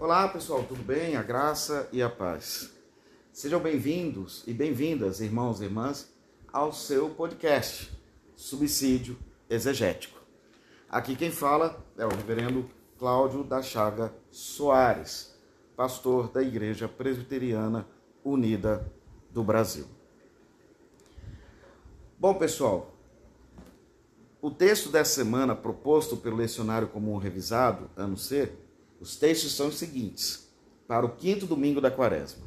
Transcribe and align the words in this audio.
Olá 0.00 0.28
pessoal, 0.28 0.62
tudo 0.62 0.80
bem? 0.80 1.16
A 1.16 1.24
graça 1.24 1.88
e 1.90 2.00
a 2.00 2.08
paz. 2.08 2.72
Sejam 3.32 3.58
bem-vindos 3.58 4.44
e 4.46 4.54
bem-vindas, 4.54 5.20
irmãos 5.20 5.60
e 5.60 5.64
irmãs, 5.64 6.08
ao 6.52 6.72
seu 6.72 7.10
podcast 7.10 7.90
Subsídio 8.36 9.18
Exegético. 9.50 10.20
Aqui 10.88 11.16
quem 11.16 11.32
fala 11.32 11.84
é 11.96 12.06
o 12.06 12.10
reverendo 12.10 12.70
Cláudio 12.96 13.42
da 13.42 13.60
Chaga 13.60 14.14
Soares, 14.30 15.36
pastor 15.74 16.30
da 16.30 16.44
Igreja 16.44 16.86
Presbiteriana 16.86 17.84
Unida 18.22 18.88
do 19.32 19.42
Brasil. 19.42 19.86
Bom, 22.16 22.34
pessoal, 22.34 22.94
o 24.40 24.48
texto 24.48 24.90
dessa 24.90 25.12
semana 25.12 25.56
proposto 25.56 26.16
pelo 26.16 26.36
Lecionário 26.36 26.86
Comum 26.86 27.16
Revisado, 27.16 27.90
ano 27.96 28.16
C, 28.16 28.52
os 29.00 29.16
textos 29.16 29.54
são 29.54 29.68
os 29.68 29.78
seguintes, 29.78 30.48
para 30.86 31.06
o 31.06 31.16
quinto 31.16 31.46
domingo 31.46 31.80
da 31.80 31.90
quaresma. 31.90 32.44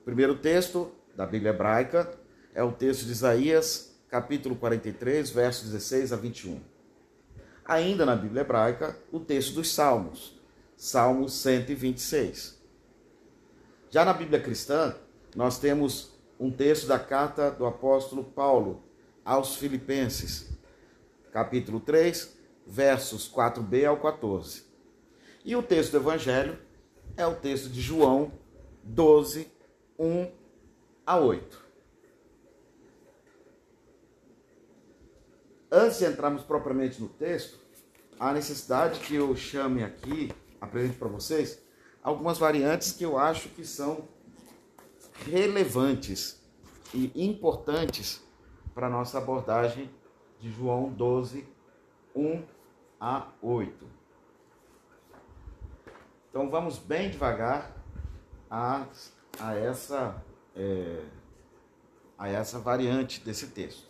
O 0.00 0.04
primeiro 0.04 0.36
texto 0.36 0.92
da 1.16 1.26
Bíblia 1.26 1.50
Hebraica 1.50 2.12
é 2.54 2.62
o 2.62 2.70
texto 2.70 3.04
de 3.04 3.12
Isaías, 3.12 3.96
capítulo 4.08 4.54
43, 4.54 5.30
versos 5.30 5.70
16 5.70 6.12
a 6.12 6.16
21. 6.16 6.60
Ainda 7.64 8.04
na 8.04 8.14
Bíblia 8.14 8.42
Hebraica, 8.42 8.96
o 9.10 9.18
texto 9.18 9.54
dos 9.54 9.72
Salmos, 9.74 10.38
Salmo 10.76 11.28
126. 11.28 12.62
Já 13.90 14.04
na 14.04 14.12
Bíblia 14.12 14.40
cristã, 14.40 14.94
nós 15.34 15.58
temos 15.58 16.12
um 16.38 16.50
texto 16.50 16.86
da 16.86 16.98
carta 16.98 17.50
do 17.50 17.64
apóstolo 17.64 18.22
Paulo 18.22 18.82
aos 19.24 19.56
Filipenses, 19.56 20.50
capítulo 21.32 21.80
3, 21.80 22.36
versos 22.66 23.32
4b 23.32 23.88
ao 23.88 23.96
14. 23.96 24.73
E 25.44 25.54
o 25.54 25.62
texto 25.62 25.90
do 25.92 25.98
Evangelho 25.98 26.58
é 27.18 27.26
o 27.26 27.34
texto 27.34 27.68
de 27.68 27.78
João 27.78 28.32
12, 28.82 29.46
1 29.98 30.32
a 31.06 31.18
8. 31.18 31.62
Antes 35.70 35.98
de 35.98 36.06
entrarmos 36.06 36.42
propriamente 36.44 36.98
no 36.98 37.10
texto, 37.10 37.58
há 38.18 38.32
necessidade 38.32 39.00
que 39.00 39.16
eu 39.16 39.36
chame 39.36 39.84
aqui, 39.84 40.32
apresente 40.58 40.96
para 40.96 41.08
vocês, 41.08 41.60
algumas 42.02 42.38
variantes 42.38 42.92
que 42.92 43.04
eu 43.04 43.18
acho 43.18 43.50
que 43.50 43.66
são 43.66 44.08
relevantes 45.26 46.40
e 46.94 47.12
importantes 47.14 48.22
para 48.74 48.86
a 48.86 48.90
nossa 48.90 49.18
abordagem 49.18 49.90
de 50.40 50.50
João 50.50 50.90
12, 50.90 51.46
1 52.16 52.42
a 52.98 53.28
8. 53.42 54.03
Então 56.34 56.50
vamos 56.50 56.78
bem 56.78 57.10
devagar 57.10 57.70
a, 58.50 58.88
a, 59.38 59.54
essa, 59.54 60.20
é, 60.56 61.00
a 62.18 62.28
essa 62.28 62.58
variante 62.58 63.20
desse 63.20 63.46
texto. 63.46 63.86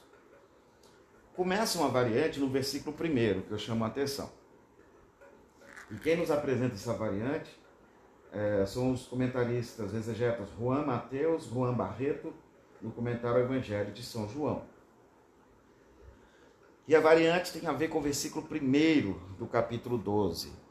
Começa 1.35 1.79
uma 1.79 1.89
variante 1.89 2.39
no 2.39 2.51
versículo 2.51 2.95
1 2.95 3.41
que 3.41 3.51
eu 3.51 3.59
chamo 3.59 3.83
a 3.83 3.87
atenção. 3.87 4.31
E 5.91 5.95
quem 5.95 6.19
nos 6.19 6.31
apresenta 6.31 6.75
essa 6.75 6.93
variante 6.93 7.59
é, 8.31 8.67
são 8.67 8.93
os 8.93 9.07
comentaristas 9.07 9.95
exegetas 9.95 10.47
Juan 10.59 10.85
Mateus, 10.85 11.47
Juan 11.47 11.73
Barreto, 11.73 12.31
no 12.83 12.91
comentário 12.91 13.41
Evangelho 13.41 13.91
de 13.91 14.03
São 14.03 14.29
João. 14.29 14.65
E 16.87 16.95
a 16.95 17.01
variante 17.01 17.59
tem 17.59 17.67
a 17.67 17.73
ver 17.73 17.89
com 17.89 18.01
o 18.01 18.03
versículo 18.03 18.47
1 18.47 19.37
do 19.39 19.47
capítulo 19.47 19.97
12 19.97 20.64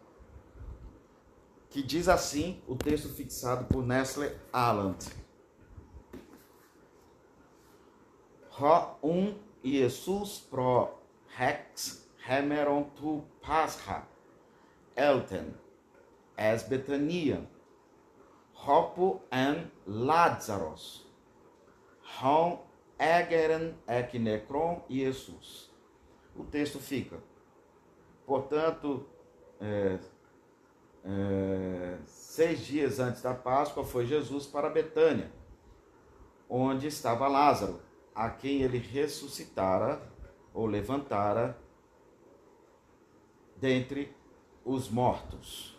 que 1.74 1.82
diz 1.82 2.08
assim 2.08 2.62
o 2.68 2.76
texto 2.76 3.10
fixado 3.10 3.66
por 3.66 3.84
Nestle 3.84 4.38
Aland. 4.54 5.12
Ho 8.60 8.98
un 9.02 9.36
Jesus 9.64 10.40
pro 10.40 11.00
hex 11.36 12.08
hemeron 12.30 12.84
tu 12.96 13.26
pascha 13.42 14.08
elten 14.96 15.56
es 16.38 16.62
Betania 16.62 17.42
hopo 18.54 19.24
en 19.32 19.72
Lazarus 19.88 21.08
hon 22.22 22.60
egeren 23.00 23.74
ek 23.88 24.14
necron 24.20 24.84
Jesus. 24.88 25.72
O 26.38 26.44
texto 26.44 26.80
fica, 26.80 27.18
portanto, 28.26 29.06
é, 29.60 30.00
é, 31.04 31.98
seis 32.06 32.66
dias 32.66 33.00
antes 33.00 33.22
da 33.22 33.34
Páscoa, 33.34 33.84
foi 33.84 34.06
Jesus 34.06 34.46
para 34.46 34.70
Betânia, 34.70 35.32
onde 36.50 36.88
estava 36.88 37.28
Lázaro, 37.28 37.82
a 38.16 38.30
quem 38.30 38.62
ele 38.62 38.78
ressuscitara 38.78 40.02
ou 40.54 40.66
levantara 40.66 41.58
dentre 43.58 44.16
os 44.64 44.90
mortos. 44.90 45.78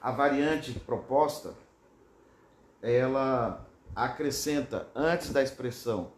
A 0.00 0.10
variante 0.10 0.72
proposta, 0.78 1.54
ela 2.82 3.66
acrescenta 3.94 4.88
antes 4.94 5.32
da 5.32 5.42
expressão 5.42 6.12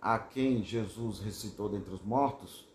a 0.00 0.18
quem 0.18 0.62
Jesus 0.62 1.20
ressuscitou 1.20 1.68
dentre 1.68 1.92
os 1.92 2.02
mortos, 2.02 2.67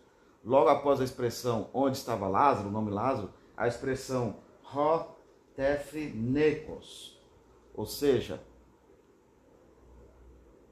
logo 0.44 0.68
após 0.68 1.00
a 1.00 1.04
expressão 1.04 1.70
onde 1.72 1.96
estava 1.96 2.28
Lázaro, 2.28 2.68
o 2.68 2.72
nome 2.72 2.90
Lázaro, 2.90 3.32
a 3.56 3.66
expressão 3.66 4.36
Rotefnekos, 4.62 7.18
ou 7.74 7.86
seja, 7.86 8.42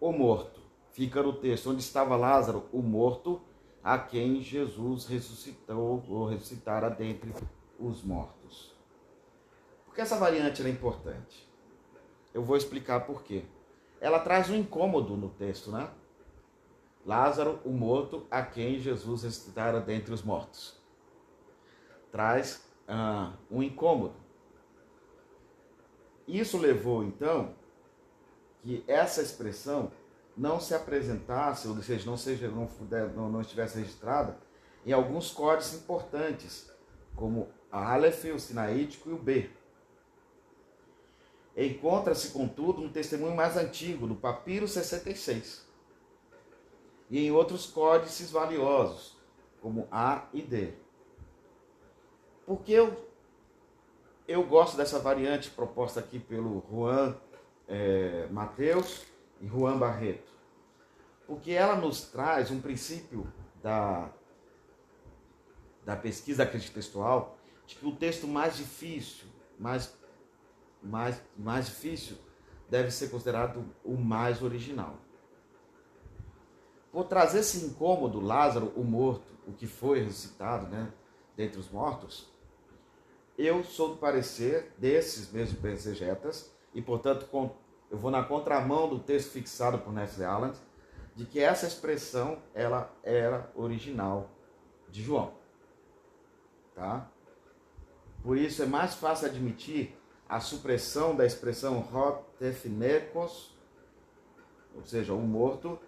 o 0.00 0.12
morto. 0.12 0.60
Fica 0.92 1.22
no 1.22 1.32
texto 1.32 1.70
onde 1.70 1.80
estava 1.80 2.14
Lázaro, 2.16 2.68
o 2.72 2.82
morto, 2.82 3.40
a 3.82 3.98
quem 3.98 4.42
Jesus 4.42 5.06
ressuscitou 5.06 6.04
ou 6.08 6.26
ressuscitara 6.26 6.90
dentre 6.90 7.34
os 7.78 8.02
mortos. 8.02 8.76
Por 9.86 9.94
que 9.94 10.00
essa 10.00 10.18
variante 10.18 10.60
é 10.62 10.68
importante? 10.68 11.48
Eu 12.32 12.42
vou 12.42 12.56
explicar 12.56 13.06
por 13.06 13.22
quê. 13.22 13.44
Ela 14.00 14.18
traz 14.18 14.50
um 14.50 14.56
incômodo 14.56 15.16
no 15.16 15.28
texto, 15.30 15.70
né? 15.70 15.88
Lázaro, 17.04 17.60
o 17.64 17.70
morto, 17.70 18.26
a 18.30 18.42
quem 18.42 18.78
Jesus 18.78 19.24
ressuscitara 19.24 19.80
dentre 19.80 20.14
os 20.14 20.22
mortos. 20.22 20.80
Traz 22.12 22.64
ah, 22.86 23.32
um 23.50 23.62
incômodo. 23.62 24.14
Isso 26.28 26.56
levou, 26.56 27.02
então, 27.02 27.54
que 28.62 28.84
essa 28.86 29.20
expressão 29.20 29.90
não 30.36 30.60
se 30.60 30.74
apresentasse, 30.74 31.66
ou 31.66 31.82
seja, 31.82 32.08
não, 32.08 32.16
seja, 32.16 32.48
não, 32.48 32.68
não, 33.14 33.28
não 33.28 33.40
estivesse 33.40 33.78
registrada 33.78 34.38
em 34.86 34.92
alguns 34.92 35.30
códigos 35.30 35.74
importantes, 35.74 36.70
como 37.16 37.48
a 37.70 37.92
Aleph, 37.92 38.24
o 38.26 38.38
sinaítico 38.38 39.10
e 39.10 39.12
o 39.12 39.18
B. 39.18 39.50
Encontra-se, 41.56 42.30
contudo, 42.30 42.80
um 42.80 42.90
testemunho 42.90 43.34
mais 43.34 43.56
antigo, 43.56 44.06
no 44.06 44.14
Papiro 44.14 44.66
66 44.68 45.71
e 47.12 47.26
em 47.26 47.30
outros 47.30 47.66
códices 47.66 48.30
valiosos, 48.30 49.14
como 49.60 49.86
A 49.92 50.28
e 50.32 50.40
D. 50.40 50.72
Porque 52.46 52.72
eu, 52.72 53.06
eu 54.26 54.42
gosto 54.46 54.78
dessa 54.78 54.98
variante 54.98 55.50
proposta 55.50 56.00
aqui 56.00 56.18
pelo 56.18 56.64
Juan 56.70 57.14
é, 57.68 58.26
Mateus 58.30 59.04
e 59.42 59.46
Juan 59.46 59.78
Barreto? 59.78 60.32
Porque 61.26 61.50
ela 61.52 61.76
nos 61.76 62.00
traz 62.00 62.50
um 62.50 62.62
princípio 62.62 63.30
da, 63.62 64.10
da 65.84 65.94
pesquisa 65.94 66.46
crítica 66.46 66.76
textual 66.76 67.36
de 67.66 67.76
que 67.76 67.86
o 67.86 67.94
texto 67.94 68.26
mais 68.26 68.56
difícil, 68.56 69.26
mais, 69.58 69.94
mais, 70.82 71.22
mais 71.36 71.66
difícil, 71.66 72.16
deve 72.70 72.90
ser 72.90 73.10
considerado 73.10 73.62
o 73.84 73.98
mais 73.98 74.42
original. 74.42 74.96
Por 76.92 77.04
trazer 77.04 77.38
esse 77.38 77.64
incômodo, 77.64 78.20
Lázaro, 78.20 78.70
o 78.76 78.84
morto, 78.84 79.32
o 79.46 79.52
que 79.52 79.66
foi 79.66 80.00
ressuscitado, 80.00 80.66
né, 80.66 80.92
dentre 81.34 81.58
os 81.58 81.70
mortos, 81.70 82.30
eu 83.38 83.64
sou 83.64 83.88
do 83.88 83.96
parecer 83.96 84.72
desses 84.76 85.32
mesmos 85.32 85.64
exegetas, 85.64 86.52
e 86.74 86.82
portanto 86.82 87.26
eu 87.90 87.96
vou 87.96 88.10
na 88.10 88.22
contramão 88.22 88.88
do 88.88 88.98
texto 88.98 89.30
fixado 89.30 89.78
por 89.78 89.92
Nestle 89.92 90.24
Allen, 90.24 90.52
de 91.14 91.24
que 91.24 91.40
essa 91.40 91.66
expressão 91.66 92.38
ela 92.54 92.94
era 93.02 93.50
original 93.54 94.30
de 94.90 95.02
João. 95.02 95.32
Tá? 96.74 97.10
Por 98.22 98.36
isso 98.36 98.62
é 98.62 98.66
mais 98.66 98.94
fácil 98.94 99.28
admitir 99.28 99.98
a 100.28 100.40
supressão 100.40 101.16
da 101.16 101.26
expressão 101.26 101.80
rotefnekos, 101.80 103.56
ou 104.74 104.84
seja, 104.84 105.12
o 105.12 105.20
morto, 105.20 105.78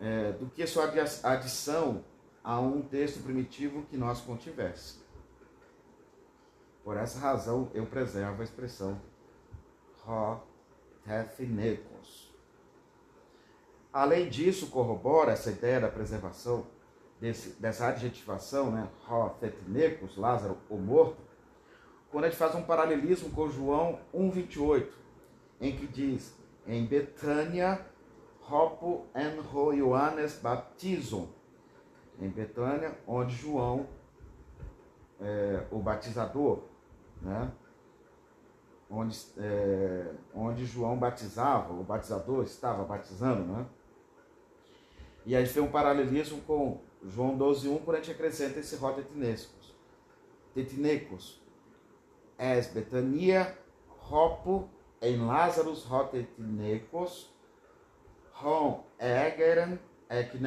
é, 0.00 0.32
do 0.32 0.46
que 0.46 0.66
sua 0.66 0.90
adição 1.24 2.02
a 2.42 2.58
um 2.58 2.80
texto 2.82 3.22
primitivo 3.22 3.82
que 3.82 3.96
nós 3.96 4.20
contivesse. 4.20 4.98
Por 6.82 6.96
essa 6.96 7.18
razão, 7.18 7.70
eu 7.74 7.84
preservo 7.86 8.40
a 8.40 8.44
expressão 8.44 8.98
Rotefnekos. 11.04 12.34
Além 13.92 14.28
disso, 14.28 14.68
corrobora 14.68 15.32
essa 15.32 15.50
ideia 15.50 15.80
da 15.80 15.88
preservação 15.88 16.66
desse, 17.20 17.50
dessa 17.60 17.88
adjetivação, 17.88 18.70
né, 18.70 18.88
Lázaro, 20.16 20.56
o 20.70 20.76
morto, 20.76 21.18
quando 22.10 22.24
a 22.24 22.28
gente 22.28 22.38
faz 22.38 22.54
um 22.54 22.62
paralelismo 22.62 23.30
com 23.30 23.50
João 23.50 24.00
1,28, 24.14 24.88
em 25.60 25.76
que 25.76 25.86
diz, 25.86 26.34
em 26.66 26.86
Betânia, 26.86 27.84
Hopo 28.50 29.06
en 29.14 29.38
Ho 29.52 29.72
Ioannes 29.72 30.38
baptizam, 30.40 31.28
em 32.20 32.28
Betânia, 32.28 32.98
onde 33.06 33.34
João, 33.34 33.86
é, 35.20 35.66
o 35.70 35.78
batizador, 35.78 36.62
né, 37.22 37.52
onde, 38.90 39.16
é, 39.38 40.12
onde 40.34 40.66
João 40.66 40.98
batizava, 40.98 41.72
o 41.72 41.84
batizador 41.84 42.44
estava 42.44 42.84
batizando, 42.84 43.44
né? 43.44 43.66
E 45.24 45.36
aí 45.36 45.46
fez 45.46 45.64
um 45.64 45.70
paralelismo 45.70 46.40
com 46.42 46.80
João 47.04 47.38
12.1, 47.38 47.84
quando 47.84 47.96
a 47.96 48.00
gente 48.00 48.10
acrescenta 48.10 48.58
esse 48.58 48.74
ró 48.76 48.92
tetinecos. 48.92 49.74
Tetinecos. 50.54 51.40
Es 52.38 52.68
Betania, 52.68 53.56
Ropo, 53.86 54.68
em 55.00 55.24
Lazarus 55.24 55.84
rotetinecos, 55.84 57.30
Rom 58.40 58.84
egeren, 58.98 59.78
ek 60.08 60.38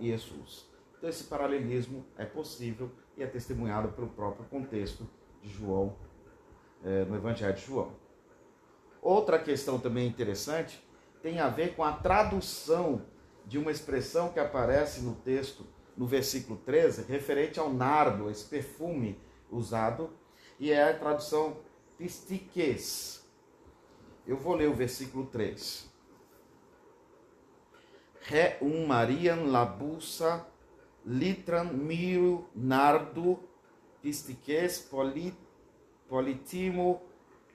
Jesus. 0.00 0.70
Então 0.96 1.10
esse 1.10 1.24
paralelismo 1.24 2.06
é 2.16 2.24
possível 2.24 2.90
e 3.16 3.22
é 3.22 3.26
testemunhado 3.26 3.88
pelo 3.88 4.06
próprio 4.08 4.46
contexto 4.46 5.08
de 5.42 5.48
João 5.48 5.96
é, 6.84 7.04
no 7.04 7.16
Evangelho 7.16 7.54
de 7.54 7.62
João. 7.62 7.92
Outra 9.02 9.40
questão 9.40 9.80
também 9.80 10.06
interessante 10.06 10.80
tem 11.20 11.40
a 11.40 11.48
ver 11.48 11.74
com 11.74 11.82
a 11.82 11.92
tradução 11.92 13.02
de 13.44 13.58
uma 13.58 13.72
expressão 13.72 14.28
que 14.28 14.38
aparece 14.38 15.00
no 15.00 15.16
texto, 15.16 15.66
no 15.96 16.06
versículo 16.06 16.56
13, 16.64 17.02
referente 17.10 17.58
ao 17.58 17.72
nardo, 17.72 18.30
esse 18.30 18.44
perfume 18.44 19.20
usado, 19.50 20.10
e 20.60 20.70
é 20.70 20.90
a 20.90 20.96
tradução 20.96 21.56
pistiques. 21.98 23.28
Eu 24.24 24.36
vou 24.36 24.54
ler 24.54 24.68
o 24.68 24.74
versículo 24.74 25.26
3. 25.26 25.91
Re 28.30 28.56
um 28.60 28.86
Marian 28.86 29.50
labusa 29.50 30.46
litran 31.04 31.72
miru 31.74 32.44
nardo 32.54 33.38
pistiques 34.02 34.78
polit 34.90 35.34
politimo 36.08 37.00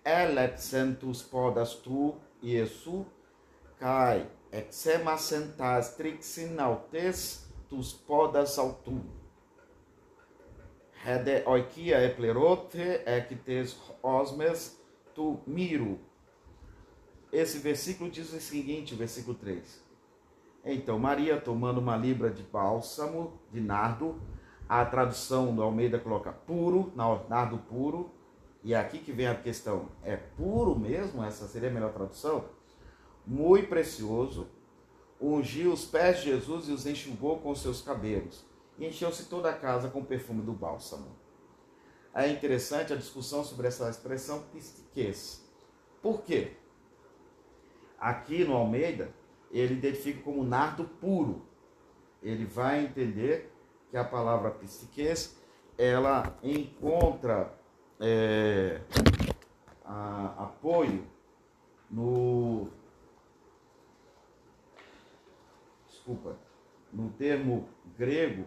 elepsentus 0.03 1.21
podas 1.21 1.75
tu, 1.75 2.15
Iesu, 2.43 3.05
kai 3.79 4.25
exema 4.51 5.17
sentas 5.17 5.95
trixin 5.95 6.59
autes 6.59 7.45
tus 7.69 7.93
podas 7.93 8.57
autum. 8.57 9.01
Hede 11.03 11.43
oikia 11.45 12.03
eplerote 12.03 13.03
ectes 13.05 13.77
osmes 14.03 14.77
tu 15.15 15.39
miro. 15.47 15.97
Esse 17.31 17.59
versículo 17.59 18.09
diz 18.09 18.33
o 18.33 18.39
seguinte, 18.39 18.95
versículo 18.95 19.37
3. 19.37 19.86
Então, 20.69 20.99
Maria, 20.99 21.39
tomando 21.39 21.79
uma 21.79 21.95
libra 21.95 22.29
de 22.29 22.43
bálsamo, 22.43 23.39
de 23.51 23.61
nardo, 23.61 24.21
a 24.67 24.83
tradução 24.83 25.55
do 25.55 25.63
Almeida 25.63 25.97
coloca 25.97 26.31
puro, 26.31 26.91
nardo 26.93 27.57
puro, 27.57 28.11
e 28.61 28.73
é 28.73 28.77
aqui 28.77 28.99
que 28.99 29.13
vem 29.13 29.27
a 29.27 29.35
questão: 29.35 29.87
é 30.03 30.17
puro 30.17 30.77
mesmo? 30.77 31.23
Essa 31.23 31.47
seria 31.47 31.69
a 31.69 31.71
melhor 31.71 31.93
tradução? 31.93 32.49
Muito 33.25 33.69
precioso. 33.69 34.49
Ungiu 35.21 35.71
os 35.71 35.85
pés 35.85 36.17
de 36.17 36.25
Jesus 36.25 36.67
e 36.67 36.73
os 36.73 36.85
enxugou 36.85 37.39
com 37.39 37.55
seus 37.55 37.81
cabelos. 37.81 38.45
E 38.77 38.85
encheu-se 38.85 39.25
toda 39.29 39.49
a 39.49 39.53
casa 39.53 39.89
com 39.89 40.01
o 40.01 40.05
perfume 40.05 40.41
do 40.41 40.51
bálsamo. 40.51 41.15
É 42.13 42.27
interessante 42.29 42.91
a 42.91 42.97
discussão 42.97 43.41
sobre 43.43 43.67
essa 43.67 43.89
expressão 43.89 44.43
pistiquez. 44.51 45.43
Por 46.01 46.23
quê? 46.23 46.57
Aqui 47.97 48.43
no 48.43 48.53
Almeida, 48.53 49.11
ele 49.51 49.75
identifica 49.75 50.21
como 50.21 50.43
nardo 50.43 50.83
puro. 50.83 51.45
Ele 52.21 52.45
vai 52.45 52.85
entender 52.85 53.51
que 53.89 53.97
a 53.97 54.03
palavra 54.03 54.51
pistiquez, 54.51 55.37
ela 55.77 56.37
encontra 56.43 57.53
é, 57.99 58.81
a, 59.85 60.43
apoio 60.43 61.05
no 61.89 62.69
desculpa 65.87 66.37
no 66.91 67.09
termo 67.11 67.67
grego 67.97 68.45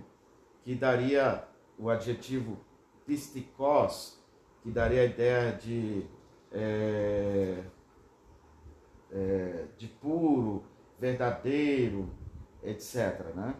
que 0.62 0.74
daria 0.74 1.46
o 1.78 1.88
adjetivo 1.88 2.58
pistikos 3.06 4.18
que 4.62 4.70
daria 4.70 5.02
a 5.02 5.04
ideia 5.04 5.52
de 5.52 6.06
é, 6.52 7.64
é, 9.10 9.66
de 9.76 9.86
puro 9.88 10.64
verdadeiro 11.00 12.10
etc 12.62 13.34
né 13.34 13.54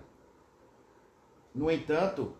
no 1.55 1.71
entanto 1.71 2.37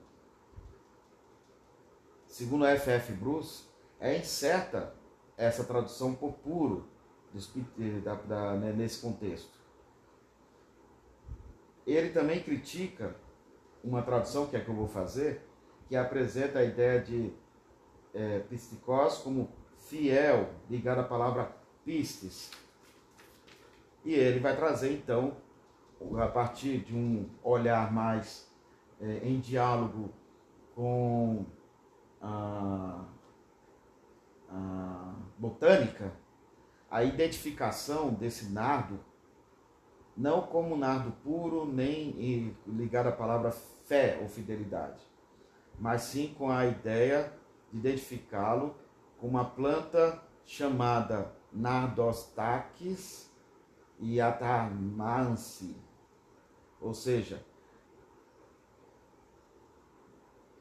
Segundo 2.31 2.65
a 2.65 2.71
F.F. 2.71 3.13
Bruce, 3.13 3.65
é 3.99 4.17
incerta 4.17 4.95
essa 5.37 5.65
tradução 5.65 6.15
por 6.15 6.35
puro 6.35 6.89
da, 8.05 8.15
da, 8.15 8.55
né, 8.55 8.73
nesse 8.73 9.01
contexto. 9.01 9.51
Ele 11.85 12.11
também 12.11 12.41
critica 12.41 13.17
uma 13.83 14.01
tradução, 14.01 14.47
que 14.47 14.57
é 14.57 14.61
que 14.61 14.69
eu 14.69 14.75
vou 14.75 14.87
fazer, 14.87 15.45
que 15.89 15.97
apresenta 15.97 16.61
a 16.61 16.65
ideia 16.65 17.01
de 17.01 17.33
é, 18.15 18.45
como 19.25 19.51
fiel, 19.81 20.51
ligado 20.71 21.01
à 21.01 21.05
palavra 21.05 21.53
pistes. 21.85 22.53
E 24.05 24.15
ele 24.15 24.41
vai 24.41 24.57
trazer, 24.57 24.93
então, 24.93 25.37
a 26.19 26.27
partir 26.27 26.79
de 26.79 26.95
um 26.95 27.29
olhar 27.43 27.93
mais 27.93 28.51
é, 29.01 29.21
em 29.23 29.39
diálogo 29.39 30.11
com 30.75 31.45
a, 32.21 33.05
a 34.49 35.15
botânica, 35.39 36.13
a 36.91 37.05
identificação 37.05 38.13
desse 38.13 38.51
nardo, 38.51 38.99
não 40.17 40.43
como 40.43 40.77
nardo 40.77 41.13
puro, 41.23 41.65
nem 41.65 42.55
ligado 42.67 43.09
à 43.09 43.13
palavra 43.13 43.51
fé 43.51 44.19
ou 44.21 44.29
fidelidade, 44.29 45.01
mas 45.79 46.03
sim 46.03 46.35
com 46.37 46.51
a 46.51 46.67
ideia 46.67 47.33
de 47.73 47.79
identificá-lo 47.79 48.75
com 49.19 49.29
uma 49.29 49.45
planta 49.45 50.21
chamada 50.45 51.33
Nardostaques 51.53 53.30
atamansi, 54.21 55.77
ou 56.81 56.95
seja, 56.95 57.45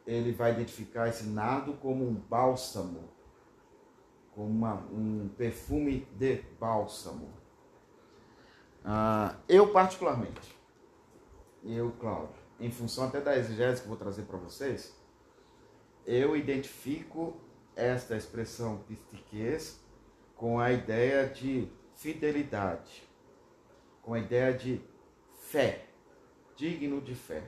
ele 0.06 0.32
vai 0.32 0.52
identificar 0.52 1.08
esse 1.08 1.24
nardo 1.26 1.74
como 1.74 2.06
um 2.06 2.16
bálsamo, 2.16 3.10
como 4.34 4.50
uma, 4.50 4.74
um 4.92 5.30
perfume 5.38 6.08
de 6.18 6.42
bálsamo. 6.60 7.30
Ah, 8.84 9.36
eu, 9.48 9.72
particularmente, 9.72 10.58
eu, 11.64 11.92
Cláudio, 12.00 12.42
em 12.60 12.72
função 12.72 13.06
até 13.06 13.22
da 13.22 13.38
exegese 13.38 13.82
que 13.82 13.88
vou 13.88 13.98
trazer 13.98 14.24
para 14.24 14.38
vocês, 14.38 14.96
eu 16.06 16.36
identifico 16.36 17.38
esta 17.76 18.16
expressão 18.18 18.80
pistiquez 18.88 19.80
com 20.36 20.60
a 20.60 20.72
ideia 20.72 21.28
de 21.28 21.70
fidelidade, 21.96 23.09
com 24.10 24.16
a 24.16 24.20
ideia 24.20 24.52
de 24.52 24.82
fé, 25.36 25.86
digno 26.56 27.00
de 27.00 27.14
fé. 27.14 27.44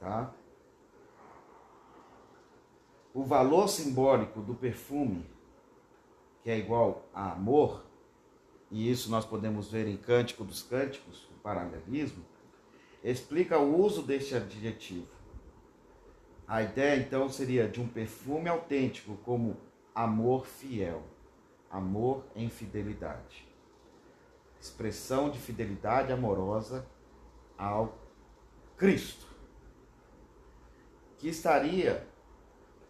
Tá? 0.00 0.32
o 3.12 3.22
valor 3.22 3.68
simbólico 3.68 4.40
do 4.40 4.54
perfume, 4.54 5.26
que 6.42 6.48
é 6.48 6.56
igual 6.56 7.06
a 7.12 7.32
amor, 7.32 7.84
e 8.70 8.90
isso 8.90 9.10
nós 9.10 9.26
podemos 9.26 9.70
ver 9.70 9.86
em 9.86 9.98
Cântico 9.98 10.44
dos 10.44 10.62
Cânticos, 10.62 11.24
o 11.24 11.40
paralelismo, 11.42 12.24
explica 13.04 13.58
o 13.58 13.84
uso 13.84 14.02
deste 14.02 14.34
adjetivo. 14.34 15.12
A 16.48 16.62
ideia 16.62 16.98
então 16.98 17.28
seria 17.28 17.68
de 17.68 17.82
um 17.82 17.86
perfume 17.86 18.48
autêntico 18.48 19.18
como 19.26 19.58
amor 19.94 20.46
fiel, 20.46 21.02
amor 21.70 22.24
em 22.34 22.48
fidelidade. 22.48 23.51
Expressão 24.62 25.28
de 25.28 25.40
fidelidade 25.40 26.12
amorosa 26.12 26.86
ao 27.58 27.98
Cristo, 28.76 29.26
que 31.18 31.28
estaria 31.28 32.06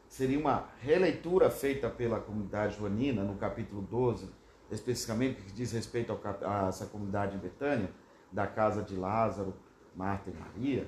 seria 0.07 0.39
uma 0.39 0.69
releitura 0.81 1.51
feita 1.51 1.89
pela 1.89 2.21
comunidade 2.21 2.77
joanina 2.77 3.25
no 3.25 3.37
capítulo 3.37 3.81
12, 3.81 4.29
especificamente 4.71 5.41
que 5.41 5.53
diz 5.53 5.73
respeito 5.73 6.13
a 6.45 6.69
essa 6.69 6.85
comunidade 6.85 7.37
em 7.37 7.39
Betânia, 7.39 7.91
da 8.31 8.47
casa 8.47 8.83
de 8.83 8.95
Lázaro, 8.95 9.55
Marta 9.97 10.29
e 10.29 10.35
Maria, 10.35 10.87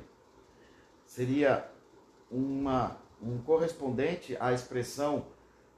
seria 1.07 1.67
uma, 2.31 2.99
um 3.23 3.39
correspondente 3.39 4.37
à 4.39 4.53
expressão 4.53 5.29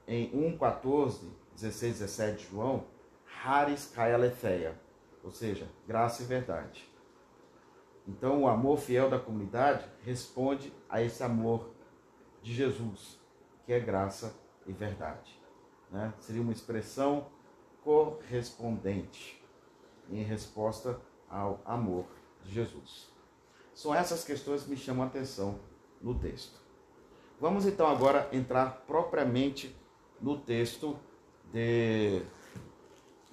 em 0.05 0.29
1,14, 0.57 1.29
16, 1.55 1.99
17 1.99 2.43
de 2.43 2.51
João, 2.51 2.83
Haris 3.41 3.85
Kaelethea, 3.85 4.75
ou 5.27 5.31
seja, 5.31 5.67
graça 5.85 6.23
e 6.23 6.25
verdade. 6.25 6.89
Então, 8.07 8.43
o 8.43 8.47
amor 8.47 8.77
fiel 8.77 9.09
da 9.09 9.19
comunidade 9.19 9.85
responde 10.05 10.73
a 10.89 11.01
esse 11.01 11.21
amor 11.21 11.69
de 12.41 12.53
Jesus, 12.53 13.19
que 13.65 13.73
é 13.73 13.79
graça 13.79 14.33
e 14.65 14.71
verdade. 14.71 15.37
Né? 15.91 16.13
Seria 16.21 16.41
uma 16.41 16.53
expressão 16.53 17.27
correspondente 17.83 19.43
em 20.09 20.23
resposta 20.23 20.97
ao 21.29 21.61
amor 21.65 22.05
de 22.45 22.53
Jesus. 22.53 23.11
São 23.75 23.93
essas 23.93 24.23
questões 24.23 24.63
que 24.63 24.69
me 24.69 24.77
chamam 24.77 25.03
a 25.03 25.07
atenção 25.07 25.59
no 26.01 26.17
texto. 26.17 26.57
Vamos 27.37 27.65
então 27.65 27.85
agora 27.85 28.29
entrar 28.31 28.85
propriamente 28.87 29.75
no 30.21 30.39
texto 30.39 30.97
de 31.51 32.21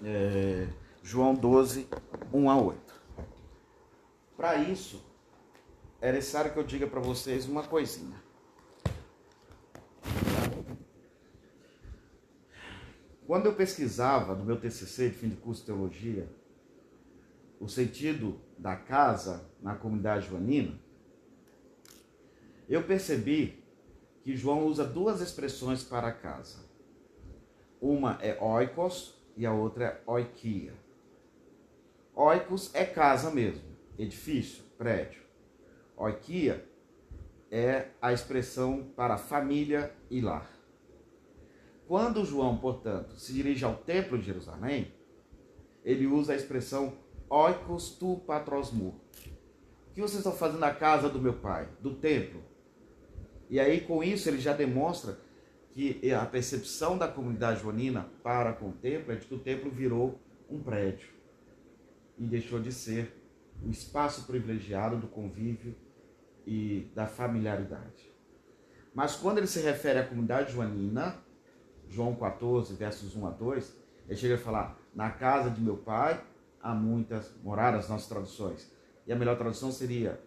é, 0.03 0.67
João 1.07 1.35
12, 1.35 1.87
1 2.33 2.51
a 2.51 2.57
8. 2.59 3.03
Para 4.39 4.57
isso, 4.57 5.05
é 6.01 6.11
necessário 6.11 6.51
que 6.51 6.59
eu 6.59 6.65
diga 6.65 6.87
para 6.87 6.99
vocês 6.99 7.47
uma 7.47 7.63
coisinha. 7.63 8.17
Quando 13.27 13.45
eu 13.45 13.55
pesquisava 13.55 14.35
no 14.35 14.47
meu 14.47 14.59
TCC 14.59 15.11
de 15.11 15.17
fim 15.17 15.29
de 15.29 15.37
curso 15.37 15.61
de 15.61 15.67
teologia 15.67 16.27
o 17.61 17.69
sentido 17.69 18.41
da 18.57 18.75
casa 18.75 19.47
na 19.61 19.75
comunidade 19.75 20.29
joanina, 20.29 20.81
eu 22.67 22.83
percebi 22.83 23.63
que 24.23 24.35
João 24.35 24.65
usa 24.67 24.85
duas 24.87 25.21
expressões 25.21 25.85
para 25.85 26.11
casa. 26.11 26.65
Uma 27.79 28.19
é 28.23 28.43
oikos 28.43 29.23
e 29.37 29.45
a 29.45 29.53
outra 29.53 29.85
é 29.85 30.03
oikia. 30.07 30.84
Oikos 32.17 32.73
é 32.75 32.85
casa 32.85 33.29
mesmo, 33.29 33.65
edifício, 33.99 34.63
prédio. 34.79 35.21
Oikia 35.97 36.65
é 37.51 37.89
a 38.01 38.13
expressão 38.13 38.85
para 38.95 39.19
família 39.19 39.93
e 40.09 40.21
lar. 40.21 40.49
Quando 41.89 42.25
João, 42.25 42.57
portanto, 42.57 43.19
se 43.19 43.33
dirige 43.33 43.65
ao 43.65 43.75
templo 43.75 44.17
de 44.17 44.27
Jerusalém, 44.27 44.93
ele 45.85 46.07
usa 46.07 46.35
a 46.35 46.37
expressão 46.37 46.93
oikos 47.29 47.97
tu 47.99 48.23
patrosmu. 48.25 49.01
O 49.91 49.95
que 49.95 50.01
vocês 50.01 50.19
estão 50.19 50.33
fazendo 50.33 50.61
na 50.61 50.73
casa 50.73 51.09
do 51.09 51.21
meu 51.21 51.35
pai, 51.35 51.69
do 51.81 51.97
templo? 51.97 52.45
E 53.51 53.59
aí, 53.59 53.81
com 53.81 54.05
isso, 54.05 54.29
ele 54.29 54.39
já 54.39 54.53
demonstra 54.53 55.19
que 55.73 56.13
a 56.13 56.25
percepção 56.25 56.97
da 56.97 57.09
comunidade 57.09 57.61
joanina 57.61 58.09
para 58.23 58.53
com 58.53 58.69
o 58.69 58.73
templo 58.73 59.13
é 59.13 59.17
de 59.17 59.27
que 59.27 59.35
o 59.35 59.41
templo 59.41 59.69
virou 59.69 60.21
um 60.49 60.63
prédio 60.63 61.15
e 62.19 62.27
deixou 62.27 62.61
de 62.61 62.73
ser 62.73 63.21
o 63.63 63.71
espaço 63.71 64.27
privilegiado 64.27 64.97
do 64.97 65.07
convívio 65.07 65.75
e 66.47 66.91
da 66.95 67.07
familiaridade. 67.07 68.13
Mas 68.95 69.17
quando 69.17 69.39
ele 69.39 69.47
se 69.47 69.61
refere 69.61 69.99
à 69.99 70.07
comunidade 70.07 70.53
joanina, 70.53 71.23
João 71.89 72.15
14, 72.15 72.75
versos 72.75 73.17
1 73.17 73.27
a 73.27 73.31
2, 73.31 73.77
ele 74.09 74.17
chega 74.17 74.35
a 74.37 74.39
falar: 74.39 74.79
Na 74.95 75.11
casa 75.11 75.51
de 75.51 75.61
meu 75.61 75.77
pai 75.77 76.23
há 76.61 76.75
muitas 76.75 77.35
moradas, 77.43 77.89
nossas 77.89 78.09
traduções. 78.09 78.71
E 79.07 79.13
a 79.13 79.17
melhor 79.17 79.37
tradução 79.37 79.73
seria: 79.73 80.21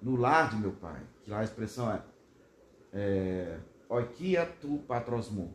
No 0.00 0.16
lar 0.16 0.50
de 0.50 0.56
meu 0.56 0.72
pai, 0.72 1.00
que 1.22 1.30
lá 1.30 1.40
a 1.40 1.44
expressão 1.44 1.90
é, 1.90 2.02
é 2.92 3.58
Oikia 3.88 4.46
tu 4.60 4.78
patrosmo, 4.88 5.54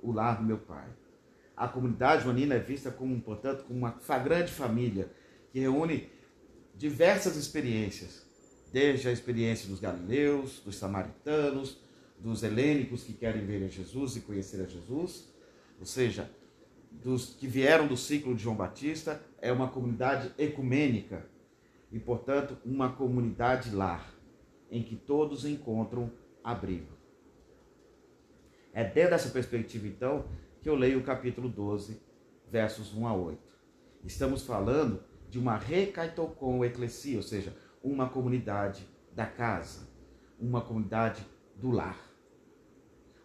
o 0.00 0.12
lar 0.12 0.38
do 0.38 0.44
meu 0.44 0.58
pai. 0.58 0.88
A 1.56 1.66
comunidade 1.66 2.24
joanina 2.24 2.54
é 2.54 2.58
vista 2.58 2.90
como, 2.90 3.18
portanto, 3.20 3.64
como 3.64 3.78
uma 3.78 3.98
grande 4.18 4.52
família 4.52 5.10
que 5.50 5.58
reúne 5.58 6.10
diversas 6.74 7.36
experiências, 7.36 8.26
desde 8.72 9.08
a 9.08 9.12
experiência 9.12 9.68
dos 9.68 9.80
galileus, 9.80 10.60
dos 10.60 10.76
samaritanos, 10.76 11.80
dos 12.18 12.42
helênicos 12.42 13.04
que 13.04 13.14
querem 13.14 13.46
ver 13.46 13.64
a 13.64 13.68
Jesus 13.68 14.16
e 14.16 14.20
conhecer 14.20 14.60
a 14.60 14.66
Jesus, 14.66 15.32
ou 15.80 15.86
seja, 15.86 16.30
dos 16.90 17.34
que 17.34 17.46
vieram 17.46 17.86
do 17.86 17.96
ciclo 17.96 18.34
de 18.34 18.42
João 18.42 18.56
Batista, 18.56 19.22
é 19.40 19.50
uma 19.50 19.68
comunidade 19.68 20.32
ecumênica 20.38 21.26
e, 21.90 21.98
portanto, 21.98 22.56
uma 22.64 22.92
comunidade 22.92 23.74
lar, 23.74 24.14
em 24.70 24.82
que 24.82 24.96
todos 24.96 25.44
encontram 25.44 26.10
abrigo. 26.42 26.92
É 28.72 28.84
dentro 28.84 29.10
dessa 29.10 29.30
perspectiva, 29.30 29.86
então, 29.86 30.26
que 30.66 30.70
eu 30.70 30.74
leio 30.74 30.98
o 30.98 31.04
capítulo 31.04 31.48
12, 31.48 32.02
versos 32.50 32.92
1 32.92 33.06
a 33.06 33.14
8. 33.14 33.40
Estamos 34.02 34.44
falando 34.44 35.00
de 35.30 35.38
uma 35.38 35.56
recaitocon 35.56 36.64
eclesia, 36.64 37.18
ou 37.18 37.22
seja, 37.22 37.56
uma 37.80 38.08
comunidade 38.08 38.84
da 39.12 39.26
casa, 39.26 39.88
uma 40.40 40.60
comunidade 40.60 41.24
do 41.54 41.70
lar. 41.70 41.96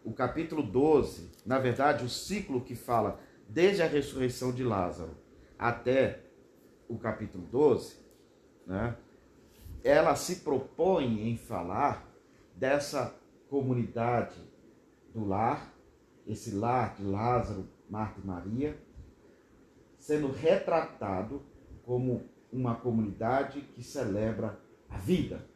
O 0.04 0.12
capítulo 0.12 0.62
12, 0.62 1.32
na 1.44 1.58
verdade, 1.58 2.04
o 2.04 2.08
ciclo 2.08 2.60
que 2.60 2.76
fala 2.76 3.18
desde 3.48 3.82
a 3.82 3.88
ressurreição 3.88 4.52
de 4.52 4.62
Lázaro 4.62 5.16
até 5.58 6.20
o 6.88 6.96
capítulo 6.96 7.44
12, 7.48 7.96
né, 8.64 8.96
ela 9.82 10.14
se 10.14 10.36
propõe 10.42 11.28
em 11.28 11.36
falar 11.36 12.08
dessa 12.54 13.12
comunidade 13.48 14.38
do 15.12 15.26
lar 15.26 15.71
esse 16.26 16.54
lar 16.54 16.94
de 16.94 17.04
Lázaro, 17.04 17.68
Marta 17.88 18.20
e 18.20 18.26
Maria, 18.26 18.78
sendo 19.98 20.30
retratado 20.30 21.42
como 21.84 22.28
uma 22.52 22.74
comunidade 22.74 23.60
que 23.74 23.82
celebra 23.82 24.58
a 24.88 24.98
vida, 24.98 25.46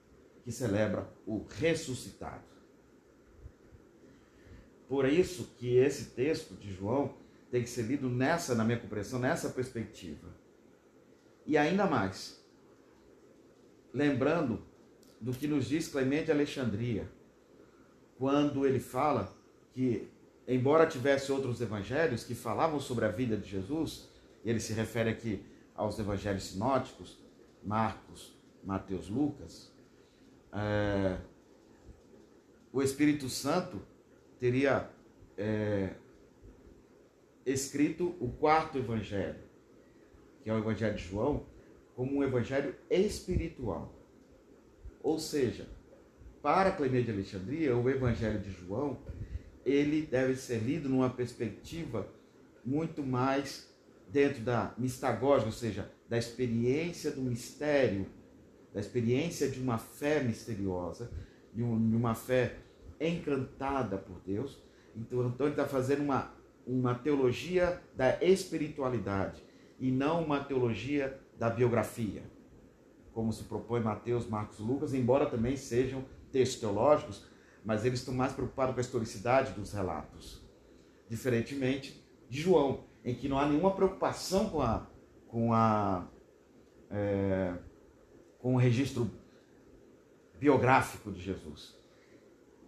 que 0.44 0.52
celebra 0.52 1.08
o 1.26 1.44
ressuscitado. 1.48 2.44
Por 4.88 5.04
isso 5.04 5.52
que 5.58 5.76
esse 5.76 6.10
texto 6.10 6.54
de 6.54 6.72
João 6.72 7.14
tem 7.50 7.62
que 7.62 7.68
ser 7.68 7.82
lido 7.82 8.08
nessa, 8.08 8.54
na 8.54 8.64
minha 8.64 8.78
compreensão, 8.78 9.18
nessa 9.18 9.50
perspectiva. 9.50 10.28
E 11.44 11.56
ainda 11.56 11.86
mais, 11.86 12.40
lembrando 13.92 14.62
do 15.20 15.32
que 15.32 15.46
nos 15.46 15.66
diz 15.66 15.88
Clemente 15.88 16.30
Alexandria, 16.30 17.10
quando 18.18 18.66
ele 18.66 18.80
fala 18.80 19.34
que 19.72 20.08
embora 20.46 20.86
tivesse 20.86 21.32
outros 21.32 21.60
evangelhos 21.60 22.24
que 22.24 22.34
falavam 22.34 22.78
sobre 22.80 23.04
a 23.04 23.08
vida 23.08 23.36
de 23.36 23.48
Jesus, 23.48 24.08
ele 24.44 24.60
se 24.60 24.72
refere 24.72 25.10
aqui 25.10 25.42
aos 25.74 25.98
evangelhos 25.98 26.44
sinóticos, 26.44 27.18
Marcos, 27.62 28.36
Mateus, 28.64 29.08
Lucas, 29.08 29.72
é, 30.52 31.18
o 32.72 32.82
Espírito 32.82 33.28
Santo 33.28 33.80
teria 34.38 34.88
é, 35.36 35.94
escrito 37.44 38.14
o 38.20 38.28
quarto 38.28 38.78
evangelho, 38.78 39.40
que 40.42 40.50
é 40.50 40.52
o 40.52 40.58
evangelho 40.58 40.94
de 40.94 41.02
João, 41.02 41.44
como 41.94 42.16
um 42.16 42.22
evangelho 42.22 42.74
espiritual. 42.90 43.92
Ou 45.02 45.18
seja, 45.18 45.68
para 46.42 46.70
Clemente 46.70 47.06
de 47.06 47.12
Alexandria, 47.12 47.76
o 47.76 47.88
evangelho 47.88 48.40
de 48.40 48.50
João 48.50 48.98
ele 49.66 50.02
deve 50.02 50.36
ser 50.36 50.58
lido 50.58 50.88
numa 50.88 51.10
perspectiva 51.10 52.08
muito 52.64 53.02
mais 53.02 53.68
dentro 54.08 54.40
da 54.42 54.72
mistagógica, 54.78 55.46
ou 55.46 55.52
seja, 55.52 55.90
da 56.08 56.16
experiência 56.16 57.10
do 57.10 57.20
mistério, 57.20 58.06
da 58.72 58.78
experiência 58.78 59.48
de 59.48 59.60
uma 59.60 59.76
fé 59.76 60.22
misteriosa, 60.22 61.10
de, 61.52 61.62
uma 61.62 62.14
fé 62.14 62.54
encantada 63.00 63.98
por 63.98 64.20
Deus. 64.24 64.62
Então, 64.94 65.34
ele 65.40 65.50
está 65.50 65.66
fazendo 65.66 66.02
uma, 66.02 66.32
uma 66.64 66.94
teologia 66.94 67.82
da 67.96 68.22
espiritualidade 68.22 69.42
e 69.80 69.90
não 69.90 70.22
uma 70.22 70.38
teologia 70.38 71.18
da 71.36 71.50
biografia, 71.50 72.22
como 73.12 73.32
se 73.32 73.42
propõe 73.44 73.80
Mateus, 73.80 74.28
Marcos 74.28 74.60
Lucas, 74.60 74.94
embora 74.94 75.26
também 75.26 75.56
sejam 75.56 76.04
textos 76.30 76.60
teológicos, 76.60 77.24
mas 77.66 77.84
eles 77.84 77.98
estão 77.98 78.14
mais 78.14 78.32
preocupados 78.32 78.72
com 78.72 78.78
a 78.78 78.80
historicidade 78.80 79.52
dos 79.52 79.72
relatos. 79.72 80.40
Diferentemente 81.08 82.00
de 82.30 82.40
João, 82.40 82.84
em 83.04 83.12
que 83.12 83.28
não 83.28 83.38
há 83.38 83.46
nenhuma 83.46 83.72
preocupação 83.72 84.48
com 84.48 84.62
a 84.62 84.86
com 85.26 85.52
a 85.52 86.06
é, 86.88 87.54
com 88.38 88.54
o 88.54 88.56
registro 88.56 89.10
biográfico 90.38 91.10
de 91.10 91.20
Jesus. 91.20 91.74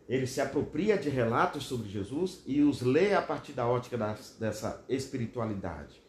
ele 0.08 0.26
se 0.26 0.40
apropria 0.40 0.96
de 0.96 1.10
relatos 1.10 1.64
sobre 1.64 1.88
Jesus 1.88 2.42
e 2.46 2.62
os 2.62 2.80
lê 2.80 3.14
a 3.14 3.22
partir 3.22 3.52
da 3.52 3.68
ótica 3.68 3.96
dessa 4.40 4.84
espiritualidade, 4.88 6.02